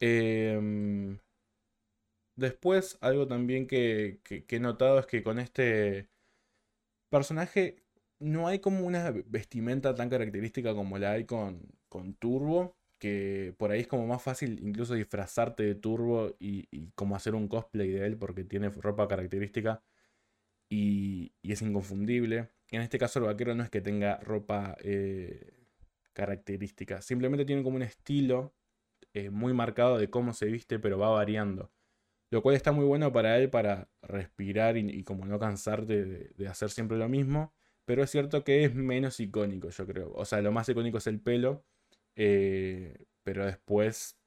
Em, 0.00 1.18
después, 2.36 2.98
algo 3.00 3.26
también 3.26 3.66
que, 3.66 4.20
he 4.48 4.60
notado 4.60 4.98
es 5.00 5.06
que 5.06 5.22
con 5.22 5.38
este 5.38 6.08
personaje 7.10 7.82
no 8.20 8.48
hay 8.48 8.60
como 8.60 8.86
una 8.86 9.10
vestimenta 9.10 9.94
tan 9.94 10.10
característica 10.10 10.74
como 10.74 10.98
la 10.98 11.12
hay 11.12 11.24
con, 11.24 11.62
con 11.88 12.14
Turbo. 12.14 12.77
Que 12.98 13.54
por 13.58 13.70
ahí 13.70 13.80
es 13.80 13.86
como 13.86 14.06
más 14.06 14.22
fácil 14.22 14.58
incluso 14.62 14.94
disfrazarte 14.94 15.62
de 15.62 15.74
Turbo 15.74 16.34
y, 16.40 16.66
como 16.94 17.16
hacer 17.16 17.34
un 17.34 17.48
cosplay 17.48 17.90
de 17.90 18.06
él 18.06 18.16
porque 18.16 18.44
tiene 18.44 18.70
ropa 18.70 19.06
característica 19.08 19.82
y, 20.68 21.32
es 21.42 21.62
inconfundible. 21.62 22.50
En 22.70 22.82
este 22.82 22.98
caso 22.98 23.18
el 23.20 23.26
vaquero 23.26 23.54
no 23.54 23.62
es 23.62 23.70
que 23.70 23.80
tenga 23.80 24.18
ropa 24.18 24.76
eh, 24.82 25.52
característica, 26.12 27.00
simplemente 27.02 27.44
tiene 27.44 27.62
como 27.62 27.76
un 27.76 27.82
estilo 27.82 28.54
eh, 29.14 29.30
muy 29.30 29.52
marcado 29.54 29.98
de 29.98 30.10
cómo 30.10 30.32
se 30.34 30.46
viste, 30.46 30.78
pero 30.78 30.98
va 30.98 31.10
variando. 31.10 31.72
Lo 32.30 32.42
cual 32.42 32.56
está 32.56 32.72
muy 32.72 32.84
bueno 32.84 33.12
para 33.12 33.38
él 33.38 33.48
para 33.50 33.88
respirar 34.02 34.76
y, 34.76 35.02
como 35.04 35.24
no 35.24 35.38
cansarte 35.38 36.04
de, 36.04 36.48
hacer 36.48 36.70
siempre 36.70 36.98
lo 36.98 37.08
mismo. 37.08 37.54
Pero 37.86 38.02
es 38.02 38.10
cierto 38.10 38.44
que 38.44 38.64
es 38.64 38.74
menos 38.74 39.18
icónico, 39.20 39.70
yo 39.70 39.86
creo. 39.86 40.12
O 40.14 40.24
sea, 40.26 40.42
lo 40.42 40.52
más 40.52 40.68
icónico 40.68 40.98
es 40.98 41.06
el 41.06 41.20
pelo. 41.20 41.64
Eh, 42.20 43.06
pero 43.22 43.46
después, 43.46 44.18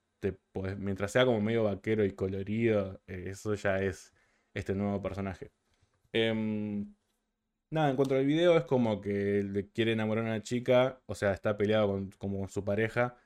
mientras 0.77 1.11
sea 1.11 1.25
como 1.25 1.41
medio 1.41 1.65
vaquero 1.65 2.05
y 2.05 2.11
colorido, 2.11 3.01
eso 3.05 3.53
ya 3.55 3.81
es 3.81 4.13
este 4.53 4.73
nuevo 4.75 5.01
personaje. 5.01 5.51
Em, 6.13 6.95
nada, 7.71 7.89
en 7.89 7.95
cuanto 7.97 8.15
al 8.15 8.25
video, 8.25 8.57
es 8.57 8.65
como 8.65 9.01
que 9.01 9.43
le 9.43 9.69
quiere 9.71 9.93
enamorar 9.93 10.25
a 10.25 10.29
una 10.29 10.43
chica, 10.43 11.01
o 11.05 11.15
sea, 11.15 11.33
está 11.33 11.57
peleado 11.57 11.87
con 11.89 12.11
como 12.11 12.47
su 12.47 12.63
pareja, 12.63 13.17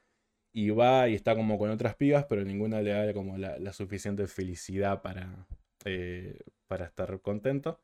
y 0.53 0.71
va 0.71 1.09
y 1.09 1.15
está 1.15 1.35
como 1.35 1.57
con 1.59 1.69
otras 1.71 1.95
pibas, 1.95 2.25
pero 2.25 2.43
ninguna 2.43 2.81
le 2.81 2.91
da 2.91 3.13
como 3.13 3.37
la, 3.37 3.73
suficiente 3.73 4.27
felicidad 4.27 5.01
para, 5.03 5.47
eh, 5.85 6.39
para 6.67 6.85
estar 6.85 7.21
contento 7.21 7.81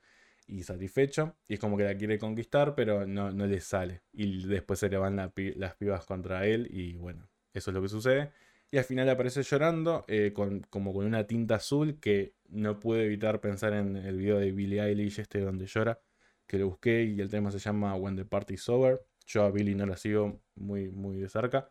y 0.51 0.63
satisfecho. 0.63 1.35
Y 1.47 1.55
es 1.55 1.59
como 1.59 1.77
que 1.77 1.83
la 1.83 1.95
quiere 1.95 2.19
conquistar, 2.19 2.75
pero 2.75 3.07
no, 3.07 3.31
no 3.31 3.47
le 3.47 3.61
sale. 3.61 4.03
Y 4.11 4.45
después 4.47 4.79
se 4.79 4.89
le 4.89 4.97
van 4.97 5.15
las 5.15 5.75
pibas 5.75 6.05
contra 6.05 6.45
él, 6.45 6.67
y 6.69 6.95
bueno, 6.97 7.29
eso 7.53 7.71
es 7.71 7.75
lo 7.75 7.81
que 7.81 7.87
sucede. 7.89 8.31
Y 8.69 8.77
al 8.77 8.83
final 8.83 9.09
aparece 9.09 9.43
llorando, 9.43 10.05
eh, 10.07 10.33
como 10.33 10.93
con 10.93 11.05
una 11.05 11.25
tinta 11.25 11.55
azul, 11.55 11.99
que 11.99 12.35
no 12.49 12.79
pude 12.79 13.05
evitar 13.05 13.41
pensar 13.41 13.73
en 13.73 13.95
el 13.97 14.17
video 14.17 14.37
de 14.39 14.51
Billie 14.51 14.81
Eilish, 14.81 15.19
este 15.19 15.39
donde 15.41 15.65
llora, 15.67 15.99
que 16.47 16.57
lo 16.57 16.67
busqué 16.69 17.03
y 17.03 17.19
el 17.21 17.29
tema 17.29 17.51
se 17.51 17.59
llama 17.59 17.95
When 17.95 18.15
the 18.15 18.25
Party's 18.25 18.67
Over. 18.69 19.01
Yo 19.25 19.43
a 19.43 19.51
Billie 19.51 19.75
no 19.75 19.85
la 19.85 19.97
sigo 19.97 20.41
muy, 20.55 20.89
muy 20.89 21.17
de 21.17 21.29
cerca. 21.29 21.69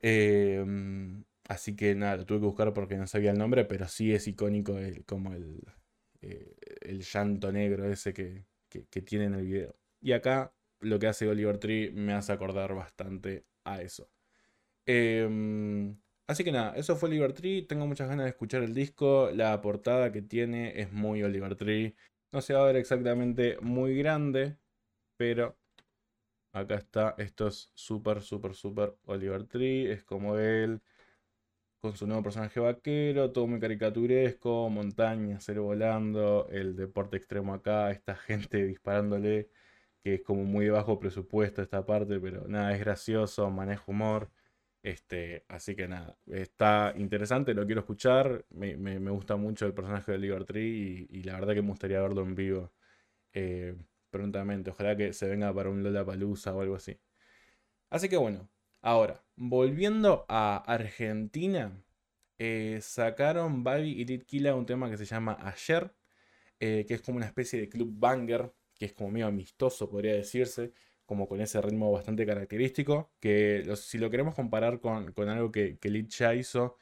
Em, 0.00 1.24
así 1.48 1.76
que 1.76 1.94
nada, 1.94 2.18
lo 2.18 2.26
tuve 2.26 2.40
que 2.40 2.46
buscar 2.46 2.72
porque 2.74 2.96
no 2.96 3.06
sabía 3.06 3.30
el 3.32 3.38
nombre, 3.38 3.64
pero 3.64 3.88
sí 3.88 4.12
es 4.14 4.26
icónico 4.28 4.76
como 5.06 5.32
el, 5.34 5.62
eh, 6.22 6.55
el 6.80 7.02
llanto 7.02 7.52
negro 7.52 7.90
ese 7.90 8.12
que, 8.12 8.44
que 8.68 9.02
tiene 9.02 9.26
en 9.26 9.34
el 9.34 9.46
video. 9.46 9.76
Y 10.00 10.12
acá 10.12 10.54
lo 10.80 10.98
que 10.98 11.06
hace 11.06 11.28
Oliver 11.28 11.58
Tree 11.58 11.90
me 11.92 12.12
hace 12.12 12.32
acordar 12.32 12.74
bastante 12.74 13.46
a 13.64 13.82
eso. 13.82 14.10
Em, 14.86 15.98
así 16.26 16.44
que 16.44 16.52
nada, 16.52 16.76
eso 16.76 16.96
fue 16.96 17.08
Oliver 17.08 17.32
Tree. 17.32 17.62
Tengo 17.62 17.86
muchas 17.86 18.08
ganas 18.08 18.24
de 18.24 18.30
escuchar 18.30 18.62
el 18.62 18.74
disco. 18.74 19.30
La 19.32 19.60
portada 19.60 20.12
que 20.12 20.22
tiene 20.22 20.80
es 20.80 20.92
muy 20.92 21.22
Oliver 21.22 21.56
Tree. 21.56 21.96
No 22.32 22.40
se 22.40 22.54
va 22.54 22.62
a 22.62 22.66
ver 22.66 22.76
exactamente 22.76 23.58
muy 23.60 23.96
grande, 23.98 24.58
pero 25.16 25.58
acá 26.52 26.76
está. 26.76 27.14
Esto 27.18 27.48
es 27.48 27.70
súper, 27.74 28.22
súper, 28.22 28.54
súper 28.54 28.96
Oliver 29.06 29.44
Tree. 29.44 29.90
Es 29.92 30.04
como 30.04 30.38
él 30.38 30.82
con 31.80 31.96
su 31.96 32.06
nuevo 32.06 32.22
personaje 32.22 32.60
vaquero, 32.60 33.32
todo 33.32 33.46
muy 33.46 33.60
caricaturesco, 33.60 34.68
montaña, 34.70 35.38
cero 35.40 35.64
volando, 35.64 36.48
el 36.50 36.76
deporte 36.76 37.16
extremo 37.16 37.54
acá, 37.54 37.90
esta 37.90 38.16
gente 38.16 38.64
disparándole, 38.66 39.50
que 40.02 40.14
es 40.16 40.22
como 40.22 40.44
muy 40.44 40.68
bajo 40.68 40.98
presupuesto 40.98 41.62
esta 41.62 41.84
parte, 41.86 42.20
pero 42.20 42.46
nada, 42.48 42.72
es 42.74 42.80
gracioso, 42.80 43.50
maneja 43.50 43.84
humor. 43.86 44.30
Este, 44.82 45.44
así 45.48 45.74
que 45.74 45.88
nada, 45.88 46.16
está 46.26 46.94
interesante, 46.96 47.54
lo 47.54 47.66
quiero 47.66 47.80
escuchar. 47.80 48.46
Me, 48.50 48.76
gusta 49.10 49.36
mucho 49.36 49.66
el 49.66 49.74
personaje 49.74 50.12
de 50.12 50.18
Oliver 50.18 50.44
Tree 50.44 51.08
y, 51.10 51.22
la 51.24 51.34
verdad 51.34 51.54
que 51.54 51.62
me 51.62 51.70
gustaría 51.70 52.00
verlo 52.00 52.22
en 52.22 52.34
vivo 52.36 52.72
eh, 53.32 53.76
prontamente. 54.10 54.70
Ojalá 54.70 54.96
que 54.96 55.12
se 55.12 55.28
venga 55.28 55.52
para 55.54 55.70
un 55.70 55.82
Lola 55.82 56.04
Palusa 56.04 56.54
o 56.54 56.60
algo 56.62 56.76
así. 56.76 56.98
Así 57.90 58.08
que 58.08 58.16
bueno, 58.16 58.48
ahora, 58.82 59.24
volviendo 59.36 60.26
a 60.28 60.56
Argentina, 60.56 61.82
eh, 62.38 62.80
sacaron 62.82 63.64
Babi 63.64 63.90
y 63.92 64.04
Litkila 64.04 64.54
un 64.54 64.66
tema 64.66 64.90
que 64.90 64.96
se 64.96 65.04
llama 65.04 65.38
Ayer. 65.40 65.92
que 66.58 66.86
es 66.88 67.02
como 67.02 67.18
una 67.18 67.26
especie 67.26 67.60
de 67.60 67.68
club 67.68 67.90
banger, 67.98 68.52
que 68.78 68.86
es 68.86 68.92
como 68.94 69.10
medio 69.10 69.26
amistoso, 69.26 69.90
podría 69.90 70.14
decirse, 70.14 70.72
como 71.04 71.28
con 71.28 71.40
ese 71.40 71.60
ritmo 71.60 71.92
bastante 71.92 72.26
característico, 72.26 73.12
que 73.20 73.74
si 73.76 73.98
lo 73.98 74.10
queremos 74.10 74.34
comparar 74.34 74.80
con, 74.80 75.14
algo 75.28 75.52
que, 75.52 75.78
que 75.78 75.90
Lit 75.90 76.10
ya 76.10 76.34
hizo, 76.34 76.76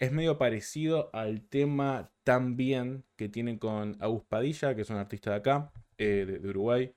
es 0.00 0.12
medio 0.12 0.38
parecido 0.38 1.10
al 1.12 1.42
tema 1.42 2.10
también 2.24 3.04
que 3.16 3.28
tiene 3.28 3.58
con 3.58 3.96
Agus 4.00 4.24
Padilla, 4.24 4.74
que 4.74 4.82
es 4.82 4.90
un 4.90 4.96
artista 4.96 5.30
de 5.30 5.36
acá, 5.36 5.72
eh, 5.98 6.24
de, 6.26 6.48
Uruguay, 6.48 6.94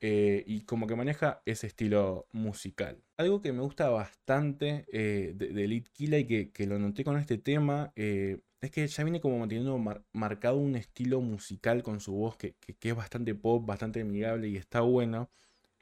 eh, 0.00 0.44
y 0.46 0.62
como 0.62 0.86
que 0.86 0.96
maneja 0.96 1.42
ese 1.44 1.66
estilo 1.66 2.26
musical. 2.32 3.02
Algo 3.16 3.42
que 3.42 3.52
me 3.52 3.60
gusta 3.60 3.88
bastante 3.90 4.86
eh, 4.92 5.32
de, 5.34 5.48
de 5.52 5.82
Killa 5.92 6.18
y 6.18 6.24
que, 6.26 6.66
lo 6.66 6.78
noté 6.78 7.04
con 7.04 7.18
este 7.18 7.38
tema 7.38 7.92
es 7.96 8.70
que 8.70 8.86
ya 8.86 9.04
viene 9.04 9.20
como 9.20 9.38
manteniendo 9.38 9.78
marcado 10.12 10.56
un 10.56 10.76
estilo 10.76 11.20
musical 11.20 11.82
con 11.82 12.00
su 12.00 12.12
voz 12.12 12.36
que, 12.36 12.56
es 12.80 12.94
bastante 12.96 13.34
pop, 13.34 13.64
bastante 13.66 14.00
amigable 14.00 14.48
y 14.48 14.56
está 14.56 14.80
bueno. 14.80 15.30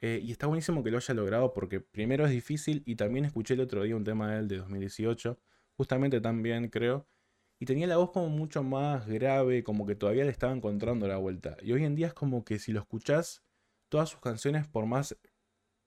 y 0.01 0.31
está 0.31 0.47
buenísimo 0.47 0.83
que 0.83 0.91
lo 0.91 0.97
haya 0.97 1.13
logrado 1.13 1.53
porque 1.53 1.79
primero 1.81 2.25
es 2.25 2.31
difícil 2.31 2.83
y 2.85 2.95
también 2.95 3.25
escuché 3.25 3.53
el 3.53 3.61
otro 3.61 3.83
día 3.83 3.95
un 3.95 4.03
tema 4.03 4.31
de 4.31 4.39
él 4.39 4.47
de 4.47 4.57
2018 4.57 5.39
justamente 5.79 6.19
también 6.19 6.67
creo. 6.67 7.07
Y 7.57 7.65
tenía 7.65 7.87
la 7.87 7.95
voz 7.97 8.11
como 8.11 8.27
mucho 8.27 8.63
más 8.63 9.07
grave, 9.07 9.63
como 9.63 9.85
que 9.85 9.95
todavía 9.95 10.25
le 10.25 10.31
estaba 10.31 10.53
encontrando 10.53 11.07
la 11.07 11.17
vuelta. 11.17 11.55
Y 11.61 11.71
hoy 11.71 11.85
en 11.85 11.95
día 11.95 12.07
es 12.07 12.13
como 12.13 12.43
que 12.43 12.59
si 12.59 12.73
lo 12.73 12.81
escuchás, 12.81 13.43
todas 13.89 14.09
sus 14.09 14.21
canciones, 14.21 14.67
por 14.67 14.85
más 14.85 15.17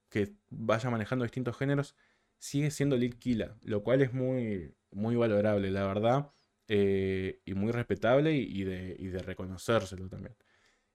que 0.09 0.35
vaya 0.49 0.89
manejando 0.89 1.23
distintos 1.25 1.57
géneros, 1.57 1.95
sigue 2.37 2.71
siendo 2.71 2.97
Lil 2.97 3.17
Killa, 3.17 3.57
lo 3.63 3.83
cual 3.83 4.01
es 4.01 4.13
muy, 4.13 4.75
muy 4.91 5.15
valorable, 5.15 5.71
la 5.71 5.87
verdad, 5.87 6.31
eh, 6.67 7.41
y 7.45 7.53
muy 7.55 7.71
respetable 7.71 8.33
y, 8.33 8.63
de, 8.63 8.95
y, 8.99 9.07
de, 9.07 9.19
reconocérselo 9.19 10.09
también. 10.09 10.35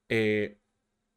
Eh, 0.08 0.60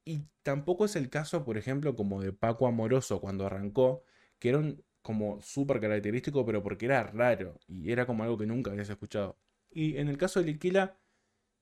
y 0.06 0.24
tampoco 0.44 0.86
es 0.86 0.96
el 0.96 1.10
caso, 1.10 1.46
por 1.46 1.58
ejemplo, 1.58 1.96
como 1.96 2.22
de 2.22 2.34
Paco 2.34 2.68
Amoroso 2.68 3.22
cuando 3.22 3.46
arrancó, 3.46 4.04
que 4.40 4.50
era 4.50 4.58
un, 4.60 4.84
como 5.02 5.42
súper 5.42 5.80
característico, 5.80 6.46
pero 6.46 6.64
porque 6.64 6.86
era 6.86 7.04
raro 7.04 7.60
y 7.68 7.92
era 7.92 8.06
como 8.06 8.24
algo 8.24 8.38
que 8.38 8.46
nunca 8.46 8.72
habías 8.72 8.90
escuchado. 8.90 9.38
Y 9.70 9.98
en 9.98 10.08
el 10.10 10.18
caso 10.18 10.40
de 10.40 10.48
Liquila, 10.48 10.98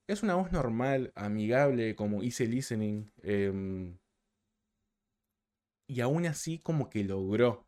es 0.07 0.23
una 0.23 0.35
voz 0.35 0.51
normal, 0.51 1.11
amigable, 1.15 1.95
como 1.95 2.23
easy 2.23 2.47
listening. 2.47 3.11
Em, 3.23 3.97
y 5.89 6.01
aún 6.01 6.27
así 6.27 6.59
como 6.59 6.89
que 6.89 7.03
logró 7.03 7.67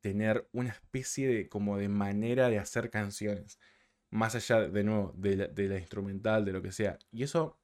tener 0.00 0.48
una 0.52 0.70
especie 0.70 1.28
de 1.28 1.48
como 1.48 1.78
de 1.78 1.88
manera 1.88 2.48
de 2.48 2.58
hacer 2.58 2.90
canciones. 2.90 3.58
Más 4.10 4.34
allá, 4.34 4.68
de 4.68 4.84
nuevo, 4.84 5.12
de 5.16 5.36
la, 5.36 5.78
instrumental, 5.78 6.44
de 6.44 6.52
lo 6.52 6.62
que 6.62 6.72
sea. 6.72 6.98
Y 7.12 7.22
eso, 7.22 7.60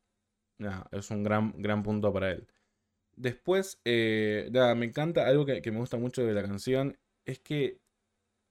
es 0.92 1.10
un 1.10 1.22
gran, 1.24 1.54
gran 1.62 1.82
punto 1.82 2.12
para 2.12 2.32
él. 2.32 2.46
Después, 3.16 3.80
eh, 3.84 4.48
nada, 4.52 4.74
me 4.74 4.86
encanta 4.86 5.26
algo 5.26 5.46
que, 5.46 5.62
me 5.72 5.78
gusta 5.78 5.96
mucho 5.98 6.24
de 6.26 6.34
la 6.34 6.42
canción 6.42 6.98
es 7.24 7.40
que 7.40 7.80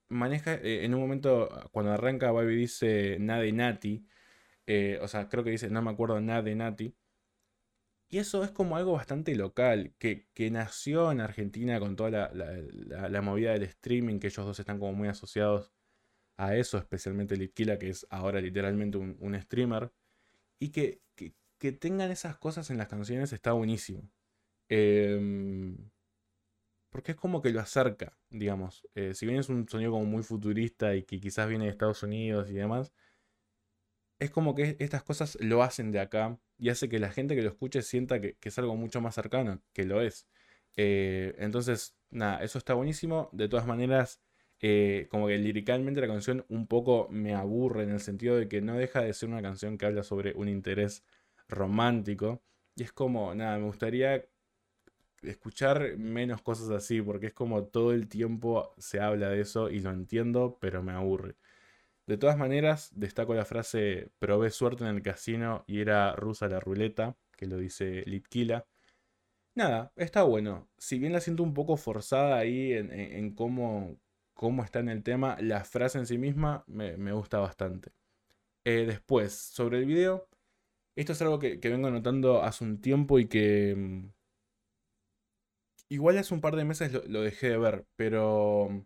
maneja, 0.09 0.55
eh, 0.55 0.85
en 0.85 0.95
un 0.95 1.01
momento, 1.01 1.49
cuando 1.71 1.93
arranca, 1.93 2.31
Baby 2.31 2.55
dice 2.55 3.17
nada 3.19 3.41
de 3.41 3.53
Nati, 3.53 4.07
eh, 4.67 4.99
o 5.01 5.07
sea, 5.07 5.29
creo 5.29 5.43
que 5.43 5.51
dice, 5.51 5.69
no 5.69 5.81
me 5.83 5.91
acuerdo 5.91 6.19
nada 6.21 6.41
de 6.41 6.55
Nati. 6.55 6.95
Y 8.07 8.19
eso 8.19 8.43
es 8.43 8.51
como 8.51 8.77
algo 8.77 8.93
bastante 8.93 9.35
local, 9.35 9.93
que, 9.97 10.27
nació 10.51 11.11
en 11.11 11.21
Argentina 11.21 11.79
con 11.79 11.95
toda 11.95 12.31
la, 12.33 13.21
movida 13.21 13.53
del 13.53 13.63
streaming, 13.63 14.19
que 14.19 14.27
ellos 14.27 14.45
dos 14.45 14.59
están 14.59 14.79
como 14.79 14.93
muy 14.93 15.07
asociados 15.07 15.71
a 16.37 16.55
eso, 16.55 16.77
especialmente 16.77 17.37
Litquila, 17.37 17.79
que 17.79 17.89
es 17.89 18.05
ahora 18.09 18.41
literalmente 18.41 18.97
un, 18.97 19.41
streamer. 19.41 19.91
Y 20.59 20.69
que, 20.69 21.01
que, 21.15 21.71
tengan 21.71 22.11
esas 22.11 22.37
cosas 22.37 22.69
en 22.69 22.77
las 22.77 22.87
canciones 22.87 23.33
está 23.33 23.53
buenísimo. 23.53 24.07
Eh, 24.69 25.75
porque 26.95 27.11
es 27.11 27.17
como 27.17 27.41
que 27.41 27.51
lo 27.51 27.59
acerca, 27.59 28.17
digamos. 28.29 28.87
Eh, 28.95 29.13
si 29.13 29.25
bien 29.25 29.39
es 29.39 29.49
un 29.49 29.67
sonido 29.67 29.91
como 29.91 30.05
muy 30.05 30.23
futurista 30.23 30.95
y 30.95 31.03
que 31.03 31.19
quizás 31.19 31.49
viene 31.49 31.65
de 31.65 31.71
Estados 31.71 32.03
Unidos 32.03 32.49
y 32.49 32.53
demás, 32.53 32.93
es 34.19 34.31
como 34.31 34.55
que 34.55 34.77
estas 34.79 35.03
cosas 35.03 35.37
lo 35.41 35.61
hacen 35.61 35.91
de 35.91 35.99
acá 35.99 36.39
y 36.57 36.69
hace 36.69 36.89
que 36.89 36.99
la 36.99 37.11
gente 37.11 37.35
que 37.35 37.41
lo 37.41 37.49
escuche 37.49 37.81
sienta 37.81 38.21
que, 38.21 38.37
es 38.41 38.59
algo 38.59 38.75
mucho 38.75 39.01
más 39.01 39.15
cercano, 39.15 39.61
que 39.73 39.85
lo 39.85 40.01
es. 40.01 40.27
Eh, 40.77 41.35
entonces, 41.39 41.97
nada, 42.09 42.43
eso 42.43 42.57
está 42.57 42.73
buenísimo. 42.73 43.29
De 43.33 43.47
todas 43.49 43.67
maneras, 43.67 44.21
eh, 44.61 45.07
como 45.11 45.27
que 45.27 45.37
liricalmente 45.37 46.01
la 46.01 46.07
canción 46.07 46.45
un 46.49 46.67
poco 46.67 47.07
me 47.11 47.35
aburre 47.35 47.83
en 47.83 47.91
el 47.91 47.99
sentido 47.99 48.37
de 48.37 48.47
que 48.47 48.61
no 48.61 48.75
deja 48.77 49.01
de 49.01 49.13
ser 49.13 49.29
una 49.29 49.41
canción 49.41 49.77
que 49.77 49.85
habla 49.85 50.03
sobre 50.03 50.33
un 50.33 50.49
interés 50.49 51.03
romántico. 51.47 52.41
Y 52.75 52.83
es 52.83 52.91
como, 52.93 53.33
nada, 53.35 53.57
me 53.57 53.65
gustaría 53.65 54.25
escuchar 55.23 55.97
menos 55.97 56.41
cosas 56.41 56.69
así, 56.69 57.01
porque 57.01 57.27
es 57.27 57.33
como 57.33 57.65
todo 57.65 57.93
el 57.93 58.07
tiempo 58.07 58.73
se 58.77 58.99
habla 58.99 59.29
de 59.29 59.41
eso 59.41 59.69
y 59.69 59.79
lo 59.79 59.91
entiendo, 59.91 60.57
pero 60.61 60.83
me 60.83 60.93
aburre. 60.93 61.35
De 62.07 62.17
todas 62.17 62.37
maneras, 62.37 62.91
destaco 62.95 63.33
la 63.33 63.45
frase 63.45 64.11
probé 64.19 64.51
suerte 64.51 64.83
en 64.83 64.95
el 64.95 65.01
casino 65.01 65.63
y 65.67 65.81
era 65.81 66.13
rusa 66.15 66.47
la 66.47 66.59
ruleta, 66.59 67.17
que 67.35 67.47
lo 67.47 67.57
dice 67.57 68.03
Litkila. 68.05 68.67
Nada, 69.55 69.91
está 69.95 70.23
bueno. 70.23 70.69
Si 70.77 70.99
bien 70.99 71.13
la 71.13 71.21
siento 71.21 71.43
un 71.43 71.53
poco 71.53 71.77
forzada 71.77 72.37
ahí 72.37 72.73
en, 72.73 73.33
cómo, 73.35 73.97
cómo, 74.33 74.63
está 74.63 74.79
en 74.79 74.89
el 74.89 75.03
tema, 75.03 75.37
la 75.41 75.63
frase 75.63 75.97
en 75.97 76.05
sí 76.07 76.17
misma 76.17 76.63
me, 76.67 77.11
gusta 77.13 77.39
bastante. 77.39 77.91
Eh, 78.65 78.85
después, 78.87 79.33
sobre 79.33 79.79
el 79.79 79.85
video, 79.85 80.27
esto 80.95 81.13
es 81.13 81.21
algo 81.21 81.39
que, 81.39 81.57
vengo 81.57 81.89
notando 81.91 82.43
hace 82.43 82.63
un 82.65 82.81
tiempo 82.81 83.19
y 83.19 83.27
que 83.27 83.75
mm, 83.75 84.09
Igual 85.89 86.17
hace 86.17 86.33
un 86.33 86.41
par 86.41 86.55
de 86.55 86.65
meses 86.65 86.91
lo, 87.07 87.21
dejé 87.21 87.49
de 87.49 87.57
ver, 87.57 87.85
pero 87.95 88.85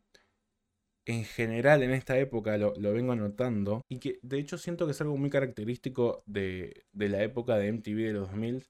en 1.05 1.23
general 1.25 1.83
en 1.83 1.91
esta 1.91 2.17
época 2.19 2.57
lo, 2.57 2.73
vengo 2.73 3.15
notando 3.15 3.81
y 3.89 3.99
que 3.99 4.19
de 4.21 4.39
hecho 4.39 4.57
siento 4.57 4.85
que 4.85 4.91
es 4.91 5.01
algo 5.01 5.17
muy 5.17 5.29
característico 5.29 6.23
de, 6.25 6.85
la 6.93 7.23
época 7.23 7.57
de 7.57 7.71
MTV 7.71 7.95
de 8.07 8.13
los 8.13 8.29
2000, 8.29 8.67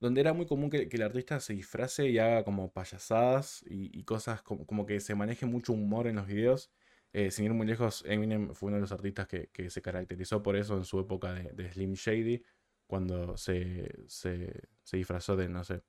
donde 0.00 0.20
era 0.20 0.32
muy 0.32 0.46
común 0.46 0.70
que, 0.70 0.88
el 0.90 1.02
artista 1.02 1.40
se 1.40 1.54
disfrace 1.54 2.08
y 2.08 2.18
haga 2.18 2.44
como 2.44 2.72
payasadas 2.72 3.64
y, 3.68 4.04
cosas 4.04 4.42
como, 4.42 4.86
que 4.86 5.00
se 5.00 5.14
maneje 5.14 5.46
mucho 5.46 5.72
humor 5.72 6.06
en 6.06 6.16
los 6.16 6.26
videos. 6.26 6.70
Eh, 7.12 7.30
sin 7.30 7.46
ir 7.46 7.54
muy 7.54 7.66
lejos, 7.66 8.04
Eminem 8.06 8.52
fue 8.54 8.68
uno 8.68 8.76
de 8.76 8.82
los 8.82 8.92
artistas 8.92 9.26
que, 9.26 9.70
se 9.70 9.82
caracterizó 9.82 10.42
por 10.42 10.56
eso 10.56 10.76
en 10.76 10.84
su 10.84 11.00
época 11.00 11.32
de, 11.34 11.72
Slim 11.72 11.94
Shady, 11.94 12.42
cuando 12.86 13.36
se, 13.36 13.90
se 14.08 14.96
disfrazó 14.96 15.36
de, 15.36 15.48
no 15.48 15.64
sé, 15.64 15.82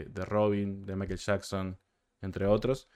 de, 0.00 0.24
Robin, 0.24 0.84
de 0.84 0.96
Michael 0.96 1.18
Jackson, 1.18 1.78
entre 2.20 2.46
otros. 2.46 2.88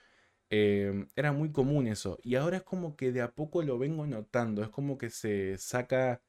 Eh, 0.51 1.07
era 1.17 1.33
muy 1.33 1.51
común 1.53 1.87
eso. 1.87 2.19
Y 2.23 2.37
ahora 2.37 2.59
es 2.59 2.63
como 2.63 2.97
que 2.97 3.13
de 3.13 3.23
a 3.23 3.35
poco 3.35 3.63
lo 3.63 3.79
vengo 3.79 4.07
notando. 4.07 4.63
Es 4.63 4.69
como 4.69 4.99
que 4.99 5.11
se 5.11 5.59
saca 5.59 6.23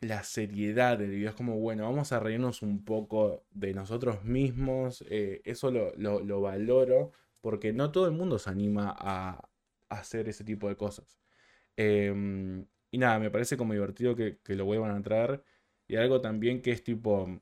la 0.00 0.22
seriedad 0.24 0.98
del 0.98 1.10
video. 1.10 1.30
Es 1.30 1.34
como, 1.36 1.58
bueno, 1.58 1.84
vamos 1.84 2.12
a 2.12 2.20
reírnos 2.20 2.62
un 2.62 2.84
poco 2.84 3.44
de 3.50 3.74
nosotros 3.74 4.24
mismos. 4.24 5.04
Eh, 5.10 5.42
eso 5.44 5.70
lo, 5.70 6.40
valoro. 6.40 7.12
Porque 7.40 7.72
no 7.72 7.92
todo 7.92 8.06
el 8.06 8.12
mundo 8.12 8.38
se 8.38 8.50
anima 8.50 8.94
a, 8.98 9.48
hacer 9.88 10.28
ese 10.28 10.44
tipo 10.44 10.68
de 10.68 10.76
cosas. 10.76 11.18
Em, 11.76 12.66
y 12.90 12.98
nada, 12.98 13.18
me 13.18 13.30
parece 13.30 13.56
como 13.56 13.72
divertido 13.74 14.16
que, 14.16 14.38
que, 14.42 14.54
lo 14.56 14.64
vuelvan 14.64 14.92
a 14.96 15.02
traer. 15.02 15.42
Y 15.88 15.96
algo 15.96 16.20
también 16.20 16.62
que 16.62 16.72
es 16.72 16.82
tipo 16.84 17.40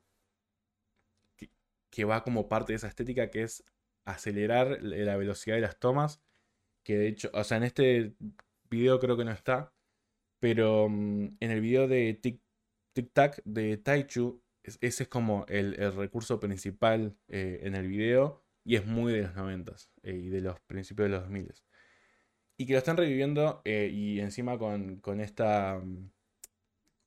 que 1.95 2.03
va 2.05 2.23
como 2.23 2.49
parte 2.49 2.73
de 2.73 2.77
esa 2.77 2.87
estética 2.89 3.29
que 3.31 3.43
es 3.43 3.63
acelerar 4.05 4.81
la 4.81 5.17
velocidad 5.17 5.55
de 5.55 5.61
las 5.61 5.79
tomas. 5.79 6.21
Que 6.83 6.97
de 6.97 7.07
hecho, 7.07 7.29
o 7.33 7.43
sea, 7.43 7.57
en 7.57 7.63
este 7.63 8.15
video 8.69 8.99
creo 8.99 9.17
que 9.17 9.25
no 9.25 9.31
está. 9.31 9.73
Pero 10.39 10.89
mm, 10.89 11.37
en 11.39 11.51
el 11.51 11.61
video 11.61 11.87
de 11.87 12.13
Tic, 12.13 12.41
Tac 13.13 13.41
de 13.45 13.77
Taichu, 13.77 14.41
ese 14.63 15.03
es 15.03 15.09
como 15.09 15.45
el, 15.49 15.75
recurso 15.93 16.39
principal 16.39 17.17
eh, 17.27 17.61
en 17.63 17.75
el 17.75 17.87
video. 17.87 18.43
Y 18.63 18.75
es 18.75 18.85
muy 18.85 19.13
de 19.13 19.23
los 19.23 19.35
90 19.35 19.75
eh, 20.03 20.13
y 20.13 20.29
de 20.29 20.41
los 20.41 20.59
principios 20.61 21.07
de 21.07 21.11
los 21.11 21.21
2000 21.23 21.53
Y 22.57 22.65
que 22.65 22.73
lo 22.73 22.79
están 22.79 22.97
reviviendo 22.97 23.61
eh, 23.63 23.89
y 23.93 24.19
encima 24.19 24.57
con, 24.57 24.97
con 25.01 25.21
esta 25.21 25.79
mm, 25.83 26.09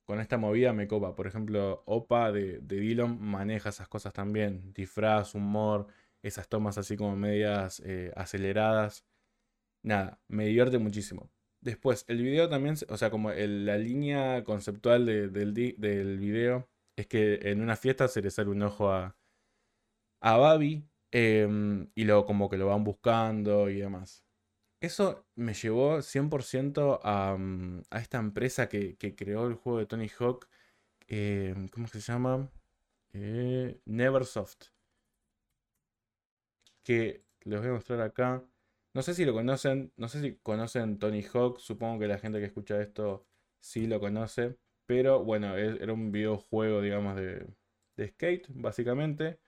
con 0.09 0.19
esta 0.19 0.39
movida 0.39 0.73
me 0.73 0.87
copa. 0.87 1.15
Por 1.15 1.27
ejemplo, 1.27 1.83
Opa 1.85 2.31
de, 2.31 2.57
de 2.61 3.05
maneja 3.05 3.69
esas 3.69 3.87
cosas 3.87 4.11
también. 4.11 4.73
Disfraz, 4.73 5.35
humor, 5.35 5.85
esas 6.23 6.49
tomas 6.49 6.77
así 6.77 6.97
como 6.97 7.15
medias 7.15 7.81
eh, 7.85 8.11
aceleradas. 8.15 9.05
Nada, 9.83 10.19
me 10.27 10.45
divierte 10.45 10.79
muchísimo. 10.79 11.31
Después, 11.61 12.05
el 12.07 12.21
video 12.21 12.49
también, 12.49 12.75
o 12.89 12.97
sea, 12.97 13.09
como 13.11 13.31
la 13.31 13.77
línea 13.77 14.43
conceptual 14.43 15.05
del, 15.05 15.33
del, 15.33 16.17
video 16.19 16.69
es 16.95 17.07
que 17.07 17.39
en 17.43 17.61
una 17.61 17.75
fiesta 17.75 18.07
se 18.07 18.21
le 18.21 18.31
sale 18.31 18.49
un 18.49 18.61
ojo 18.63 18.91
a, 18.91 19.17
a 20.21 20.37
Babi 20.37 20.85
em, 21.11 21.89
y 21.95 22.05
luego 22.05 22.25
como 22.25 22.49
que 22.49 22.57
lo 22.57 22.67
van 22.67 22.83
buscando 22.83 23.69
y 23.69 23.79
demás. 23.79 24.23
Eso 24.81 25.25
me 25.35 25.53
llevó 25.53 26.01
100% 26.01 26.99
a, 27.03 27.35
mm, 27.37 27.83
a, 27.89 27.99
esta 27.99 28.19
empresa 28.19 28.69
que, 28.69 28.97
creó 28.97 29.47
el 29.47 29.55
juego 29.55 29.79
de 29.79 29.85
Tony 29.85 30.09
Hawk, 30.19 30.47
eh, 31.07 31.55
¿cómo 31.71 31.87
se 31.87 31.99
llama? 31.99 32.49
Eh, 33.13 33.81
Neversoft. 33.85 34.69
Que 36.89 37.23
les 37.43 37.59
voy 37.59 37.69
a 37.69 37.73
mostrar 37.73 38.01
acá. 38.01 38.43
No 38.95 39.03
sé 39.03 39.13
si 39.13 39.23
lo 39.23 39.33
conocen, 39.33 39.93
no 39.95 40.07
sé 40.07 40.21
si 40.21 40.37
conocen 40.37 40.97
Tony 40.97 41.21
Hawk, 41.21 41.59
supongo 41.59 41.99
que 41.99 42.07
la 42.07 42.17
gente 42.17 42.39
que 42.39 42.45
escucha 42.45 42.81
esto 42.81 43.27
sí 43.59 43.85
lo 43.85 43.99
conoce, 43.99 44.57
pero 44.87 45.23
bueno, 45.23 45.55
era 45.55 45.93
un 45.93 46.11
videojuego, 46.11 46.81
digamos, 46.81 47.15
de, 47.15 47.45
skate, 48.07 48.47
básicamente, 48.55 49.39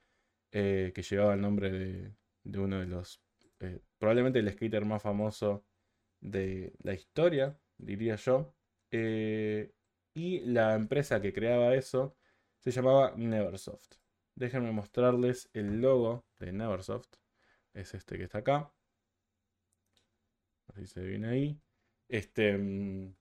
eh, 0.51 0.91
que 0.93 1.01
llevaba 1.01 1.34
el 1.34 1.41
nombre 1.41 1.71
de, 1.71 2.13
de 2.43 2.60
uno 2.60 2.80
de 2.80 2.86
los, 2.86 3.23
probablemente 3.97 4.38
el 4.38 4.51
skater 4.51 4.86
más 4.86 5.01
famoso 5.01 5.65
de 6.19 6.73
la 6.84 6.93
historia, 6.93 7.60
diría 7.80 8.17
yo. 8.17 8.54
Eh, 8.91 9.73
y 10.13 10.41
la 10.41 10.75
empresa 10.75 11.21
que 11.21 11.34
creaba 11.34 11.73
eso 11.73 12.15
se 12.60 12.69
llamaba 12.69 13.15
Neversoft. 13.17 13.95
Déjenme 14.36 14.71
mostrarles 14.71 15.49
el 15.54 15.82
logo 15.82 16.23
de 16.39 16.51
Neversoft. 16.54 17.20
Es 17.73 17.93
este 17.93 18.17
que 18.17 18.23
está 18.23 18.39
acá. 18.39 18.73
Así 20.67 20.88
se 20.88 21.01
viene 21.01 21.27
ahí. 21.27 21.62
Este. 22.10 22.57
Mm, 22.57 23.15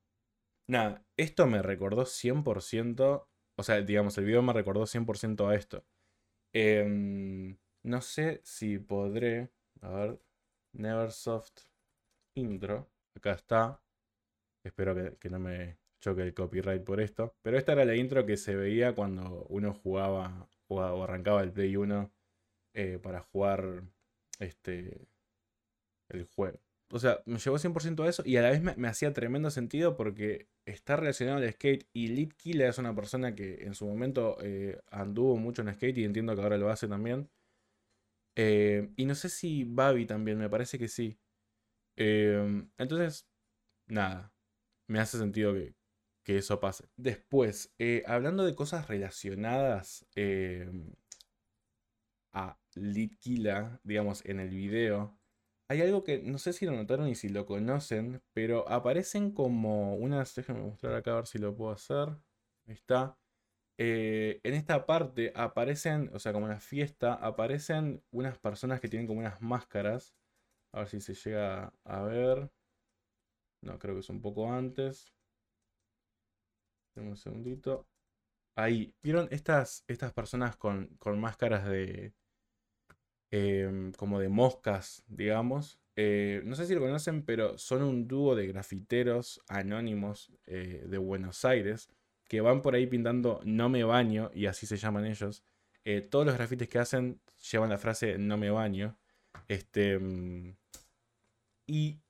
nada, 0.69 1.05
esto 1.17 1.47
me 1.47 1.63
recordó 1.63 2.05
100%. 2.07 3.29
O 3.57 3.63
sea, 3.63 3.81
digamos, 3.83 4.17
el 4.19 4.25
video 4.25 4.43
me 4.43 4.53
recordó 4.53 4.87
100% 4.87 5.49
a 5.49 5.55
esto. 5.55 5.85
Em, 6.53 7.59
no 7.83 8.01
sé 8.03 8.41
si 8.45 8.79
podré. 8.79 9.51
A 9.83 9.91
ver. 9.91 10.21
Neversoft 10.73 11.63
intro. 12.35 12.91
Acá 13.17 13.33
está. 13.33 13.83
Espero 14.65 14.95
que, 15.19 15.31
no 15.31 15.39
me 15.39 15.79
choque 16.01 16.23
el 16.23 16.35
copyright 16.35 16.85
por 16.85 17.01
esto. 17.01 17.37
Pero 17.43 17.59
esta 17.59 17.73
era 17.73 17.85
la 17.85 17.97
intro 17.97 18.27
que 18.27 18.37
se 18.37 18.55
veía 18.57 18.95
cuando 18.95 19.47
uno 19.49 19.75
jugaba 19.75 20.49
o, 20.69 21.03
arrancaba 21.03 21.43
el 21.43 21.53
Play 21.53 21.77
1 21.77 22.13
eh, 22.75 22.99
para 23.03 23.21
jugar 23.23 23.85
este, 24.41 25.07
el 26.09 26.25
juego. 26.25 26.61
O 26.93 26.99
sea, 26.99 27.23
me 27.25 27.39
llevó 27.39 27.57
100% 27.59 28.05
a 28.05 28.09
eso 28.09 28.23
y 28.27 28.37
a 28.37 28.43
la 28.43 28.51
vez 28.51 28.63
me, 28.63 28.89
hacía 28.89 29.13
tremendo 29.13 29.51
sentido 29.51 29.97
porque 29.97 30.49
está 30.65 30.97
relacionado 30.97 31.39
al 31.39 31.53
skate 31.53 31.89
y 31.93 32.09
Lit 32.09 32.35
Killa 32.35 32.69
es 32.69 32.79
una 32.79 32.95
persona 32.97 33.35
que 33.35 33.65
en 33.65 33.75
su 33.75 33.87
momento 33.87 34.37
eh, 34.43 34.81
anduvo 34.91 35.37
mucho 35.37 35.63
en 35.63 35.73
skate 35.73 35.99
y 35.99 36.05
entiendo 36.05 36.35
que 36.35 36.43
ahora 36.43 36.59
lo 36.59 36.69
hace 36.71 36.89
también. 36.89 37.31
Eh, 38.37 38.91
y 38.97 39.05
no 39.07 39.15
sé 39.15 39.29
si 39.29 39.65
Babi 39.65 40.07
también, 40.07 40.39
me 40.39 40.51
parece 40.51 40.79
que 40.79 40.89
sí. 40.89 41.19
entonces, 41.97 43.29
nada, 43.87 44.33
me 44.89 45.01
hace 45.01 45.19
sentido 45.19 45.55
que, 45.55 45.75
eso 46.27 46.61
pase. 46.61 46.89
Después, 46.97 47.75
eh, 47.79 48.05
hablando 48.07 48.45
de 48.45 48.55
cosas 48.55 48.87
relacionadas 48.89 50.07
a 52.33 52.60
Litkila, 52.75 53.81
digamos, 53.85 54.25
en 54.27 54.41
el 54.41 54.51
video, 54.51 55.19
hay 55.71 55.83
algo 55.83 56.03
que 56.05 56.21
no 56.21 56.39
sé 56.39 56.53
si 56.53 56.67
lo 56.67 56.73
notaron 56.73 57.09
y 57.09 57.15
si 57.15 57.29
lo 57.29 57.47
conocen, 57.47 58.23
pero 58.33 58.69
aparecen 58.69 59.33
como 59.33 59.95
unas. 59.95 60.35
Déjenme 60.35 60.63
mostrar 60.63 60.95
acá 60.97 61.13
a 61.13 61.17
ver 61.17 61.27
si 61.29 61.39
lo 61.39 61.55
puedo 61.57 61.71
hacer. 61.73 62.09
Ahí 62.67 62.75
está. 62.75 63.17
Eh, 63.79 64.41
en 64.45 64.55
esta 64.55 64.87
parte 64.87 65.33
aparecen, 65.37 66.11
o 66.15 66.19
sea, 66.19 66.33
como 66.33 66.47
en 66.47 66.55
la 66.55 66.61
fiesta, 66.61 67.15
aparecen 67.15 68.03
unas 68.11 68.39
personas 68.39 68.81
que 68.81 68.89
tienen 68.89 69.07
como 69.07 69.21
unas 69.21 69.41
máscaras. 69.43 70.15
A 70.73 70.81
ver 70.81 70.89
si 70.89 71.01
se 71.01 71.15
llega 71.15 71.73
a 71.85 72.03
ver. 72.03 72.51
No, 73.63 73.79
creo 73.79 73.95
que 73.95 74.01
es 74.01 74.09
un 74.11 74.21
poco 74.21 74.53
antes. 74.53 75.15
Un 76.97 77.17
segundito. 77.17 77.87
Ahí, 78.57 78.95
¿vieron 79.03 79.29
estas, 79.31 79.85
estas 79.89 80.13
personas 80.13 80.57
con, 80.57 80.99
máscaras 81.17 81.65
de... 81.67 82.15
Em, 83.31 83.93
como 83.93 84.19
de 84.19 84.29
moscas, 84.29 85.05
digamos? 85.09 85.79
Eh, 85.97 86.43
no 86.45 86.57
sé 86.57 86.67
si 86.67 86.75
lo 86.75 86.81
conocen, 86.81 87.23
pero 87.25 87.59
son 87.59 87.83
un 87.83 88.09
dúo 88.09 88.35
de 88.35 88.47
grafiteros 88.47 89.41
anónimos 89.49 90.33
eh, 90.47 90.85
de 90.89 90.99
Buenos 90.99 91.45
Aires 91.45 91.89
que 92.29 92.41
van 92.41 92.63
por 92.63 92.75
ahí 92.75 92.87
pintando 92.87 93.41
no 93.45 93.69
me 93.69 93.83
baño, 93.85 94.31
y 94.35 94.47
así 94.47 94.67
se 94.67 94.77
llaman 94.77 95.05
ellos. 95.07 95.45
Eh, 95.85 96.01
todos 96.01 96.27
los 96.27 96.35
grafites 96.37 96.69
que 96.69 96.79
hacen 96.79 97.21
llevan 97.51 97.71
la 97.71 97.79
frase 97.79 98.19
no 98.19 98.37
me 98.37 98.51
baño. 98.51 98.97
Este, 99.49 99.99
mm, 99.99 100.57
y 101.67 102.01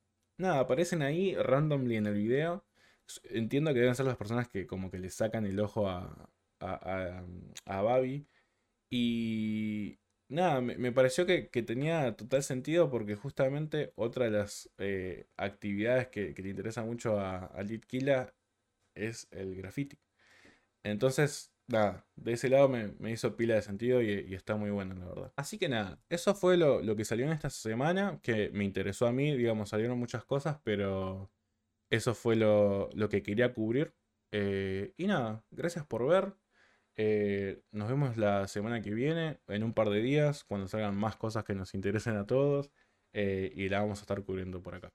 Nada, 0.40 0.60
aparecen 0.60 1.02
ahí 1.02 1.34
randomly 1.36 1.96
en 1.96 2.06
el 2.06 2.14
video. 2.14 2.64
Entiendo 3.24 3.74
que 3.74 3.80
deben 3.80 3.94
ser 3.94 4.06
las 4.06 4.16
personas 4.16 4.48
que 4.48 4.66
como 4.66 4.90
que 4.90 4.98
le 4.98 5.10
sacan 5.10 5.44
el 5.44 5.60
ojo 5.60 5.86
a, 5.86 6.30
a, 6.60 7.22
a, 7.66 7.82
Babi. 7.82 8.26
Y 8.90 9.98
nada, 10.30 10.60
me, 10.60 10.92
pareció 10.92 11.26
que, 11.26 11.42
tenía 11.62 12.16
total 12.16 12.42
sentido 12.42 12.90
porque 12.90 13.16
justamente 13.16 13.92
otra 13.96 14.26
de 14.26 14.30
las 14.32 14.70
eh, 14.78 15.26
actividades 15.36 16.08
que, 16.08 16.34
le 16.36 16.48
interesa 16.48 16.82
mucho 16.84 17.18
a, 17.20 17.46
a 17.46 17.62
Litkila 17.62 18.34
es 18.94 19.28
el 19.32 19.56
graffiti. 19.56 19.98
Entonces, 20.82 21.52
nada, 21.70 22.06
de 22.16 22.32
ese 22.32 22.48
lado 22.48 22.68
me, 22.68 23.10
hizo 23.10 23.36
pila 23.36 23.54
de 23.54 23.62
sentido 23.62 24.02
y, 24.02 24.34
está 24.34 24.56
muy 24.56 24.70
bueno, 24.70 24.94
la 24.94 25.06
verdad. 25.06 25.32
Así 25.36 25.58
que 25.58 25.68
nada, 25.68 26.00
eso 26.08 26.34
fue 26.34 26.56
lo, 26.56 26.96
que 26.96 27.04
salió 27.04 27.26
en 27.26 27.32
esta 27.32 27.50
semana, 27.50 28.20
que 28.22 28.50
me 28.50 28.64
interesó 28.64 29.06
a 29.06 29.12
mí, 29.12 29.36
digamos, 29.36 29.70
salieron 29.70 29.98
muchas 29.98 30.24
cosas, 30.24 30.58
pero 30.64 31.30
eso 31.90 32.14
fue 32.14 32.36
lo, 32.36 32.90
que 33.10 33.22
quería 33.22 33.54
cubrir. 33.54 33.94
Eh, 34.32 34.94
y 34.96 35.06
nada, 35.06 35.44
gracias 35.50 35.86
por 35.86 36.06
ver. 36.06 36.34
Eh, 36.96 37.62
nos 37.72 37.88
vemos 37.88 38.16
la 38.16 38.46
semana 38.48 38.82
que 38.82 38.92
viene, 38.94 39.40
en 39.48 39.64
un 39.64 39.72
par 39.74 39.90
de 39.90 40.00
días, 40.02 40.44
cuando 40.44 40.68
salgan 40.68 40.96
más 40.96 41.16
cosas 41.16 41.44
que 41.44 41.54
nos 41.54 41.74
interesen 41.74 42.16
a 42.16 42.26
todos. 42.26 42.70
Eh, 43.12 43.52
y 43.54 43.68
la 43.68 43.80
vamos 43.80 43.98
a 44.00 44.02
estar 44.02 44.22
cubriendo 44.24 44.62
por 44.62 44.74
acá. 44.74 44.92